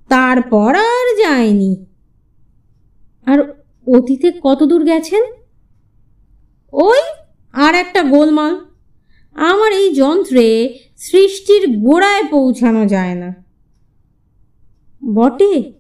তারপর 0.10 0.76
আর 0.76 1.18
যায়নি। 1.18 1.86
আর 3.26 3.40
অতীতে 3.88 4.32
কত 4.44 4.64
দূর 4.64 4.84
গেছেন? 4.84 5.24
ওই 6.74 7.00
আর 7.54 7.76
একটা 7.76 8.04
গোলমাল। 8.04 8.60
আমার 9.34 9.72
এই 9.72 9.96
যন্ত্রে 9.96 10.80
সৃষ্টির 10.98 11.68
গোড়ায় 11.68 12.24
পৌঁছানো 12.24 12.86
যায় 12.86 13.16
না। 13.16 13.46
বটে? 15.14 15.74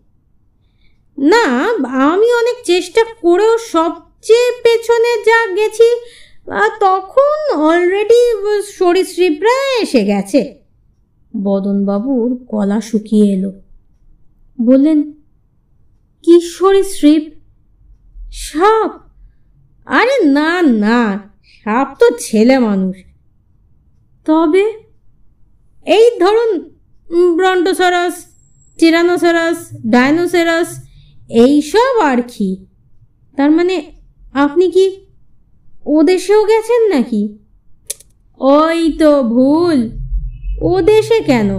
না, 1.17 1.69
আমি 2.11 2.33
অনেক 2.33 2.65
চেষ্টা 2.65 3.03
করেও 3.21 3.57
সবচেয়ে 3.57 4.51
পেছনে 4.63 5.23
যা 5.23 5.55
গেছি 5.55 5.99
তখন 6.79 7.55
অলরেডি 7.57 8.21
সরীসৃপরা 8.77 9.81
এসে 9.81 10.05
গেছে। 10.05 10.55
বদনবাবুর 11.43 12.45
গলা 12.45 12.81
শুকিয়ে 12.81 13.33
এলো। 13.33 13.53
বললেন, 14.61 15.13
কি 16.23 16.41
সরীসৃপ 16.41 17.33
সাপ। 18.31 18.91
আরে 19.85 20.25
না 20.25 20.61
না, 20.61 21.29
সাপ 21.45 21.95
তো 21.99 22.09
ছেলে 22.19 22.59
মানুষ। 22.59 22.95
তবে 24.25 24.73
এই 25.85 26.19
ধরুন 26.19 26.75
ব্রন্টোসরাস, 27.35 28.25
টিরানোসরাস 28.77 29.69
ডাইনোসেরাস 29.87 30.83
এইসব 31.29 31.99
আর 31.99 32.21
কি? 32.21 32.65
তার 33.37 33.51
মানে 33.51 33.91
আপনি 34.33 34.71
কি 34.71 35.04
ও 35.85 36.03
দেশেও 36.03 36.45
গেছেন 36.45 36.89
নাকি? 36.89 37.37
ওই 38.39 38.93
তো 38.99 39.23
ভুল। 39.23 39.89
ও 40.61 40.81
দেশে 40.81 41.19
কেন? 41.19 41.49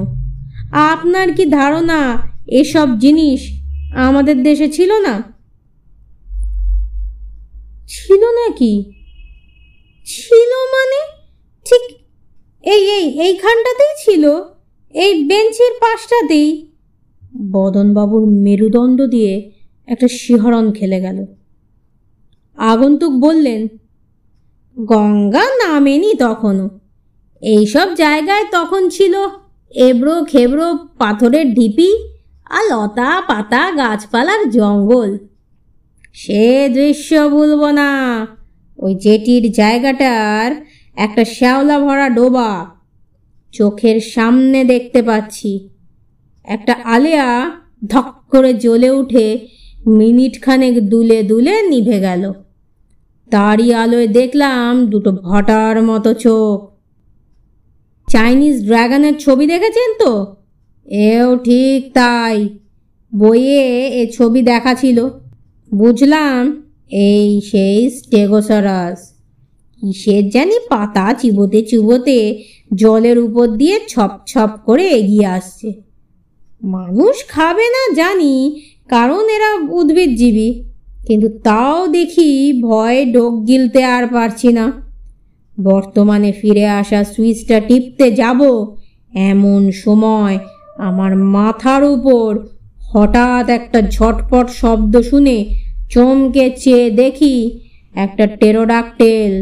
আপনার 0.72 1.34
কি 1.34 1.46
ধারণা 1.46 2.22
এসব 2.46 2.98
জিনিস 2.98 3.40
আমাদের 3.94 4.42
দেশে 4.42 4.72
ছিল 4.72 4.92
না? 4.92 5.22
ছিল 7.88 8.24
নাকি? 8.24 8.92
ছিল 10.04 10.52
মানে? 10.74 11.00
ঠিক 11.64 11.96
এই 12.62 12.90
এই, 12.90 13.20
এইখানটাতেই 13.20 13.94
ছিল। 14.04 14.30
এই 14.94 15.24
বেঞ্চের 15.24 15.72
পাশটাতেই। 15.80 16.72
বদনবাবুর 17.50 18.26
মেরুদণ্ড 18.26 19.02
দিয়ে 19.02 19.52
একটা 19.86 20.08
শিহরণ 20.08 20.72
খেলে 20.72 21.00
গেল। 21.00 21.26
আগন্তুক 22.56 23.12
বললেন 23.12 23.68
গঙ্গা 24.84 25.42
নামেনি 25.42 26.14
তখনও। 26.14 26.70
এইসব 27.40 27.94
জায়গায় 27.94 28.44
তখন 28.52 28.88
ছিল 28.88 29.14
এবড়ো 29.70 30.24
খেবড়ো 30.24 30.76
পাথরের 30.98 31.54
ঢিপি 31.54 32.08
আর 32.50 32.64
লতা 32.70 33.22
পাতা 33.28 33.70
গাছপালার 33.70 34.50
জঙ্গল। 34.50 35.18
সে 36.12 36.68
দৃশ্য 36.74 37.16
বলব 37.16 37.70
না। 37.70 38.26
ওই 38.78 38.94
জেটির 38.94 39.52
জায়গাটার 39.52 40.52
একটা 40.96 41.24
শ্যাওলা 41.24 41.78
ভরা 41.78 42.08
ডোবা 42.08 42.66
চোখের 43.52 44.00
সামনে 44.00 44.64
দেখতে 44.64 45.02
পাচ্ছি। 45.02 45.68
একটা 46.44 46.76
আলেয়া 46.84 47.50
ধক 47.86 48.14
করে 48.30 48.54
জ্বলে 48.54 48.90
উঠে 48.90 49.48
মিনিটখানেক 49.86 50.88
দুলে 50.88 51.22
দুলে 51.22 51.62
নিভে 51.62 52.00
গেল। 52.00 52.32
তারই 53.30 53.72
আলোয় 53.72 54.08
দেখলাম 54.08 54.86
দুটো 54.86 55.12
ভটার 55.12 55.82
মতো 55.82 56.14
চোখ। 56.14 56.58
চাইনিজ 58.12 58.66
ড্রাগনের 58.66 59.16
ছবি 59.18 59.46
দেখেছেন 59.46 59.90
তো? 59.98 60.36
এও 60.86 61.36
ঠিক 61.36 61.92
তাই। 61.94 62.58
বইয়ে 63.14 63.86
এ 63.88 64.10
ছবি 64.12 64.42
দেখা 64.42 64.74
ছিল। 64.74 65.08
বুঝলাম 65.74 66.62
এই 66.90 67.40
সেই 67.40 67.90
স্টেগোসারাস। 67.90 69.12
কিসের 69.80 70.28
জানি 70.28 70.56
পাতা 70.68 71.14
চিবোতে 71.14 71.62
চিবোতে 71.62 72.42
জলের 72.74 73.18
উপর 73.18 73.46
দিয়ে 73.46 73.80
ছপ 73.88 74.10
ছপ 74.26 74.50
করে 74.66 74.88
এগিয়ে 74.88 75.26
আসছে। 75.26 75.82
মানুষ 76.62 77.28
খাবে 77.28 77.62
না 77.62 77.94
জানি, 77.94 78.62
কারণ 78.88 79.28
এরা 79.28 79.50
উদ্ভিদজীবী। 79.70 80.62
কিন্তু 81.06 81.28
তাও 81.42 81.86
দেখি 81.88 82.52
ভয় 82.62 82.98
ডোক 83.12 83.34
গিলতে 83.46 83.84
আর 83.84 84.04
পারছি 84.06 84.52
না। 84.52 84.66
বর্তমানে 85.58 86.32
ফিরে 86.32 86.66
আসা 86.68 87.04
সুইচটা 87.04 87.60
টিপতে 87.60 88.06
যাব 88.10 88.40
এমন 89.12 89.70
সময় 89.70 90.38
আমার 90.78 91.16
মাথার 91.16 91.84
উপর 91.84 92.28
হঠাৎ 92.92 93.48
একটা 93.48 93.82
ঝটপট 93.90 94.48
শব্দ 94.48 94.94
শুনে 95.00 95.36
চমকে 95.90 96.50
চেয়ে 96.50 96.90
দেখি 96.90 97.36
একটা 97.94 98.24
টেরোডাকটেল 98.26 99.32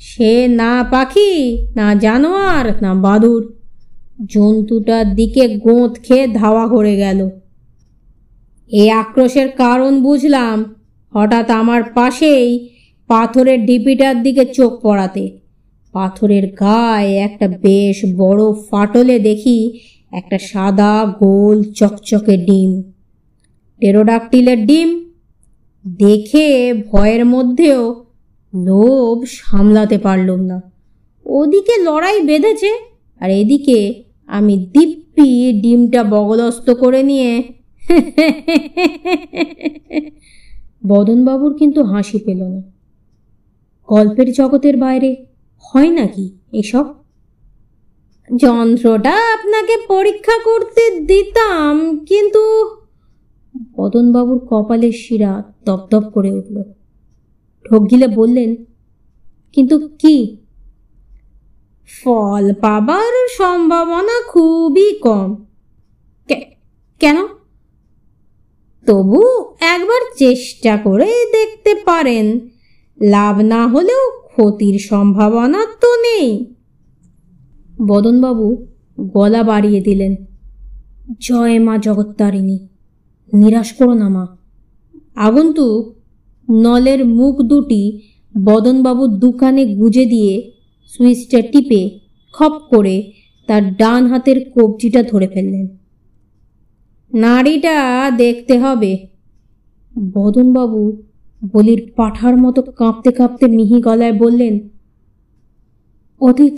সে 0.00 0.32
না 0.48 0.84
পাখি, 0.90 1.32
না 1.74 1.94
জানোয়ার, 1.94 2.66
না 2.82 2.94
বাদুর 2.94 3.42
জন্তুটার 4.26 5.14
দিকে 5.14 5.44
গোঁত 5.58 5.92
খেয়ে 6.02 6.26
ধাওয়া 6.26 6.64
করে 6.68 6.96
গেল। 6.96 7.20
এই 8.70 8.90
আক্রোশের 8.90 9.48
কারণ 9.48 10.02
বুঝলাম। 10.02 10.74
হঠাৎ 11.14 11.50
আমার 11.50 11.82
পাশেই 11.84 12.68
পাথরের 13.08 13.66
ঢিপিটার 13.66 14.22
দিকে 14.22 14.44
চোখ 14.44 14.72
পড়াতে। 14.82 15.24
পাথরের 15.92 16.46
গায়ে 16.46 17.16
একটা 17.16 17.48
বেশ 17.48 18.04
বড় 18.16 18.42
ফাটলে 18.70 19.18
দেখি 19.18 19.78
একটা 20.12 20.38
সাদা, 20.38 21.14
গোল, 21.18 21.62
চকচকে 21.62 22.36
ডিম। 22.36 22.82
টেরোডাকটিলের 23.80 24.66
ডিম? 24.66 25.10
দেখে 25.98 26.74
ভয়ের 26.92 27.26
মধ্যেও 27.26 28.04
লোভ 28.54 29.24
সামলাতে 29.24 29.98
পারলুম 29.98 30.40
না। 30.40 30.62
ওদিকে 31.26 31.74
লড়াই 31.82 32.20
বেঁধেছে, 32.20 32.70
আর 33.20 33.30
এদিকে 33.30 34.04
আমি 34.26 34.56
দিব্যি 34.56 35.60
ডিমটা 35.60 36.02
বগলস্ত 36.04 36.70
করে 36.70 37.02
নিয়ে 37.02 37.59
বদনবাবুর 40.88 41.52
কিন্তু 41.58 41.80
হাসি 41.82 42.18
পেল 42.18 42.40
না। 42.42 42.60
গল্পের 43.88 44.28
জগতের 44.32 44.76
বাইরে 44.76 45.10
হয় 45.64 45.90
নাকি 45.90 46.26
এসব? 46.52 46.86
যন্ত্রটা 48.30 49.14
আপনাকে 49.34 49.74
পরীক্ষা 49.88 50.36
করতে 50.44 50.82
দিতাম, 51.00 51.74
কিন্তু 52.04 52.42
বদনবাবুর 53.76 54.38
কপালের 54.50 54.92
শিরা 54.92 55.32
দপদপ 55.66 56.04
করে 56.14 56.30
উঠল। 56.32 56.56
ঢোক 57.64 57.82
গিলে 57.90 58.06
বললেন, 58.08 58.50
কিন্তু 59.52 59.76
কি? 60.00 60.16
ফল 62.04 62.44
পাবার 62.54 63.14
সম্ভাবনা 63.38 64.16
খুবই 64.28 64.88
কম। 64.94 65.28
কেন? 67.00 67.18
তবু 68.90 69.22
একবার 69.60 70.00
চেষ্টা 70.18 70.76
করে 70.76 71.08
দেখতে 71.32 71.74
পারেন। 71.84 72.40
লাভ 73.02 73.38
না 73.38 73.66
হলেও 73.66 74.10
ক্ষতির 74.10 74.78
সম্ভাবনা 74.78 75.66
তো 75.80 75.90
নেই। 75.96 76.54
বদনবাবু 77.86 78.66
গলা 79.00 79.42
বাড়িয়ে 79.42 79.80
দিলেন, 79.80 80.16
জয় 81.20 81.58
মা 81.58 81.78
জগত্তারিণী, 81.78 82.68
নিরাশ 83.34 83.72
করো 83.72 83.94
না 83.94 84.08
মা। 84.08 84.36
আগন্তুক 85.16 85.94
নলের 86.50 87.06
মুখ 87.06 87.42
দুটি 87.42 88.00
বদনবাবুর 88.44 89.08
দোকানে 89.08 89.66
গুজে 89.66 90.04
দিয়ে 90.06 90.52
সুইচটা 90.86 91.40
টিপে 91.40 91.98
খপ 92.32 92.52
করে 92.70 93.12
তার 93.46 93.76
ডান 93.76 94.06
হাতের 94.06 94.50
কবজিটা 94.50 95.02
ধরে 95.02 95.28
ফেললেন। 95.28 95.79
নাড়িটা 97.12 98.10
দেখতে 98.16 98.58
হবে। 98.58 99.06
বদনবাবু 100.12 101.02
বলির 101.52 101.92
পাঠার 101.96 102.36
মতো 102.36 102.62
কাঁপতে 102.62 103.12
কাঁপতে 103.12 103.46
মিহি 103.46 103.80
গলায় 103.80 104.12
বললেন, 104.12 104.68
অতীত 106.20 106.56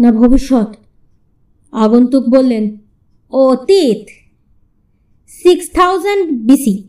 না 0.00 0.12
ভবিষ্যৎ? 0.12 0.76
আগন্তুক 1.72 2.24
বললেন, 2.28 2.76
অতীত। 3.32 4.02
সিক্স 5.28 5.70
থাউজেন্ড 5.72 6.46
বিসি 6.48 6.88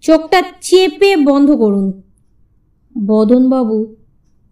চোখটা 0.00 0.42
চেপে 0.60 1.16
বন্ধ 1.16 1.50
করুন। 1.50 2.02
বদনবাবু 3.06 3.96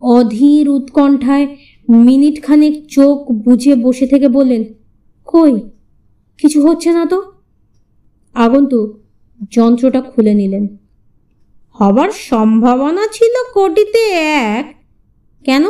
অধীর 0.03 0.69
উৎকণ্ঠায় 0.69 1.47
মিনিট 1.89 2.43
খানেক 2.43 2.87
চোখ 2.87 3.33
বুঝে 3.33 3.75
বসে 3.75 4.07
থেকে 4.07 4.29
বললেন, 4.29 4.65
কই? 5.27 5.61
কিছু 6.39 6.69
হচ্ছে 6.69 6.93
না 6.93 7.07
তো? 7.07 7.38
আগন্তুক 8.35 8.89
যন্ত্রটা 9.51 10.01
খুলে 10.01 10.35
নিলেন। 10.35 10.67
হবার 11.73 12.11
সম্ভাবনা 12.11 13.07
ছিল 13.13 13.35
কোটিতে 13.55 14.11
এক। 14.49 14.75
কেন? 15.45 15.65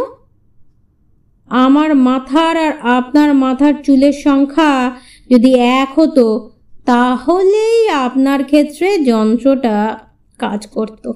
আমার 1.49 1.95
মাথার 1.95 2.57
আর 2.57 2.73
আপনার 2.81 3.35
মাথার 3.35 3.75
চুলের 3.83 4.13
সংখ্যা 4.13 4.97
যদি 5.31 5.55
এক 5.55 5.99
হতো, 5.99 6.51
তাহলেই 6.85 7.89
আপনার 7.89 8.45
ক্ষেত্রে 8.45 8.99
যন্ত্রটা 8.99 9.99
কাজ 10.39 10.67
করত। 10.67 11.13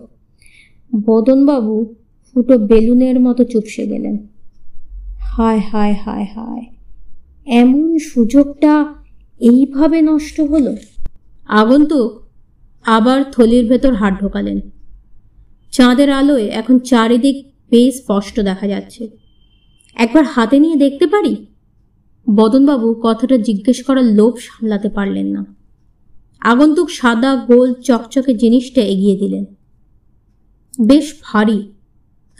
বদনবাবু 1.04 1.94
ফুটো 2.34 2.58
বেলুনের 2.58 3.20
মতো 3.20 3.44
চুপসে 3.44 3.86
গেলেন। 3.86 4.16
হায় 5.18 5.58
হায় 5.58 5.94
হায় 5.94 6.26
হায়, 6.34 6.64
এমন 7.46 7.98
সুযোগটা 7.98 8.94
এইভাবে 9.40 10.02
নষ্ট 10.02 10.40
হলো? 10.40 10.76
আগন্তুক 11.46 12.22
আবার 12.84 13.24
থলির 13.32 13.68
ভেতর 13.68 13.94
হাত 13.94 14.22
ঢোকালেন। 14.22 14.60
চাঁদের 15.72 16.10
আলোয় 16.10 16.46
এখন 16.46 16.78
চারিদিক 16.78 17.54
বেশ 17.70 17.94
স্পষ্ট 17.94 18.40
দেখা 18.40 18.66
যাচ্ছে। 18.66 19.08
একবার 19.94 20.24
হাতে 20.24 20.58
নিয়ে 20.58 20.76
দেখতে 20.76 21.06
পারি? 21.06 21.46
বদনবাবু 22.34 23.00
কথাটা 23.02 23.38
জিজ্ঞেস 23.38 23.84
করার 23.84 24.04
লোভ 24.04 24.36
সামলাতে 24.38 24.88
পারলেন 24.88 25.26
না। 25.26 25.44
আগন্তুক 26.40 26.90
সাদা, 26.90 27.36
গোল, 27.36 27.74
চকচকে 27.74 28.34
জিনিসটা 28.34 28.80
এগিয়ে 28.80 29.16
দিলেন। 29.16 29.44
বেশ 30.86 31.14
ভারী 31.22 31.72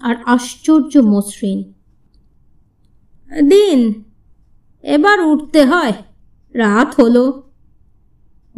আর 0.00 0.14
আশ্চর্য 0.26 0.98
মসৃণ। 0.98 1.62
দিন, 3.48 4.04
এবার 4.82 5.20
উঠতে 5.20 5.64
হয়। 5.64 5.92
রাত 6.52 7.00
হলো। 7.00 7.51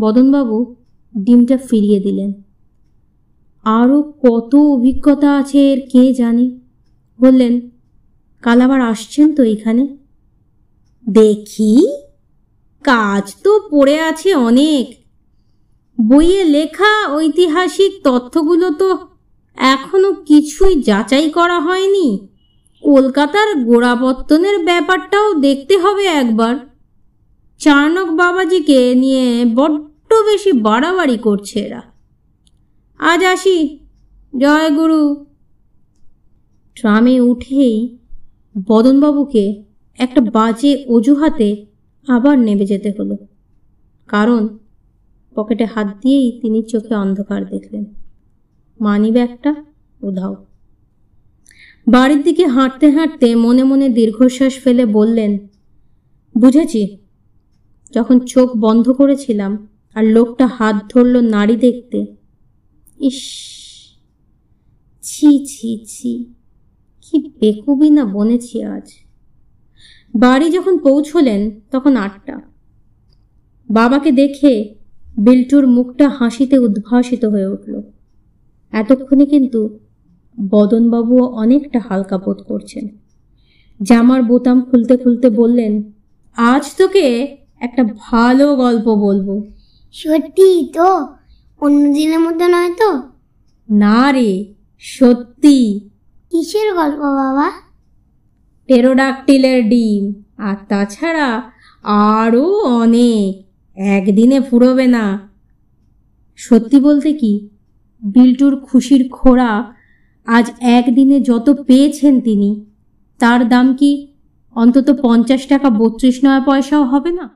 বদনবাবু 0.00 0.74
ডিমটা 1.16 1.56
ফিরিয়ে 1.56 2.00
দিলেন। 2.00 2.32
আরও 3.64 4.12
কত 4.22 4.54
অভিজ্ঞতা 4.54 5.36
আছে 5.36 5.72
এর 5.72 5.80
কে 5.92 6.12
জানে? 6.12 6.50
বললেন, 7.20 7.60
কাল 8.42 8.60
আবার 8.60 8.80
আসছেন 8.80 9.34
তো 9.34 9.42
এখানে? 9.42 9.96
দেখি, 11.08 11.86
কাজ 12.82 13.34
তো 13.44 13.60
পড়ে 13.70 14.00
আছে 14.00 14.34
অনেক। 14.34 15.04
বইয়ে 16.08 16.44
লেখা 16.44 17.14
ঐতিহাসিক 17.14 18.00
তথ্যগুলো 18.04 18.70
তো 18.70 18.98
এখনও 19.56 20.12
কিছুই 20.12 20.82
যাচাই 20.82 21.30
করা 21.30 21.60
হয়নি। 21.60 22.28
কলকাতার 22.82 23.64
গোড়াপত্তনের 23.64 24.64
ব্যাপারটাও 24.64 25.34
দেখতে 25.34 25.78
হবে 25.78 26.04
একবার। 26.04 26.73
চাণক 27.58 28.10
বাবাজিকে 28.10 28.94
নিয়ে 28.94 29.44
বড্ড 29.54 30.12
বেশি 30.12 30.52
বাড়াবাড়ি 30.52 31.18
করছে 31.18 31.60
এরা। 31.60 31.82
আজ 32.98 33.24
আসি। 33.24 33.78
জয় 34.38 34.70
গুরু। 34.70 35.26
ট্রামে 36.74 37.20
উঠেই 37.20 37.98
বদনবাবুকে 38.68 39.64
একটা 39.98 40.20
বাজে 40.20 40.84
অজুহাতে 40.88 41.66
আবার 42.08 42.38
নেমে 42.38 42.66
যেতে 42.66 42.92
হলো। 42.98 43.16
কারণ 44.06 44.58
পকেটে 45.34 45.64
হাত 45.64 45.86
দিয়েই 46.02 46.38
তিনি 46.42 46.62
চোখে 46.62 46.94
অন্ধকার 46.94 47.48
দেখলেন। 47.48 47.84
মানি 48.80 49.12
ব্যাগটা 49.12 49.54
উধাও 50.02 50.46
বাড়ির 51.88 52.22
দিকে 52.22 52.46
হাঁটতে 52.46 52.90
হাঁটতে 52.90 53.34
মনে 53.34 53.64
মনে 53.64 53.88
দীর্ঘশ্বাস 53.88 54.52
ফেলে 54.64 54.86
বললেন, 54.86 55.38
বুঝেছি 56.38 56.98
যখন 57.92 58.20
চোখ 58.20 58.56
বন্ধ 58.56 58.90
করেছিলাম 58.90 59.68
আর 59.94 60.04
লোকটা 60.04 60.46
হাত 60.46 60.76
ধরল 60.90 61.20
নাড়ি 61.20 61.56
দেখতে, 61.56 62.06
ইস, 63.00 63.22
ছি 65.02 65.46
ছি 65.46 65.84
ছি, 65.86 66.24
কি 67.00 67.18
বেকুবি 67.40 67.90
না 67.90 68.04
বনেছি 68.04 68.62
আজ। 68.62 68.90
বাড়ি 70.14 70.50
যখন 70.50 70.78
পৌঁছলেন 70.78 71.60
তখন 71.70 71.96
আটটা। 71.96 72.40
বাবাকে 73.70 74.12
দেখে 74.12 74.74
বিল্টুর 75.18 75.66
মুখটা 75.66 76.08
হাসিতে 76.08 76.58
উদ্ভাসিত 76.58 77.24
হয়ে 77.24 77.46
উঠল। 77.46 77.82
এতক্ষণে 78.72 79.26
কিন্তু 79.26 79.78
বদনবাবুও 80.50 81.24
অনেকটা 81.26 81.80
হালকা 81.88 82.18
বোধ 82.18 82.42
করছেন। 82.42 82.88
জামার 83.82 84.22
বোতাম 84.22 84.62
খুলতে 84.62 84.96
খুলতে 84.96 85.30
বললেন, 85.30 85.92
আজ 86.36 86.76
তোকে 86.76 87.36
একটা 87.60 87.84
ভালো 87.84 88.56
গল্প 88.56 88.94
বলব। 88.94 89.42
সত্যি 89.92 90.72
তো? 90.74 91.08
অন্য 91.60 91.94
দিনের 91.94 92.20
মতো 92.20 92.46
নয় 92.48 92.74
তো? 92.74 93.02
না 93.70 94.12
রে 94.12 94.54
সত্যি। 94.78 95.90
কিসের 96.30 96.74
গল্প 96.74 96.98
বাবা? 96.98 97.50
টেরোডাকটিলের 98.66 99.68
ডিম 99.68 100.22
আর 100.36 100.56
তাছাড়া 100.68 101.50
আরও 101.82 102.64
অনেক। 102.64 103.44
একদিনে 103.78 104.40
ফুরোবে 104.40 104.86
না। 104.86 105.30
সত্যি 106.36 106.80
বলতে 106.80 107.12
কি 107.12 107.48
বিল্টুর 108.02 108.60
খুশির 108.60 109.08
খোরাক 109.08 109.74
আজ 110.26 110.50
একদিনে 110.60 111.20
যত 111.20 111.50
পেয়েছেন 111.50 112.20
তিনি 112.20 112.64
তার 113.18 113.48
দাম 113.48 113.76
কি 113.76 114.08
অন্তত 114.54 114.98
পঞ্চাশ 115.02 115.46
টাকা 115.46 115.70
বত্রিশ 115.70 116.20
নয় 116.24 116.40
পয়সাও 116.40 116.84
হবে 116.84 117.12
না? 117.12 117.30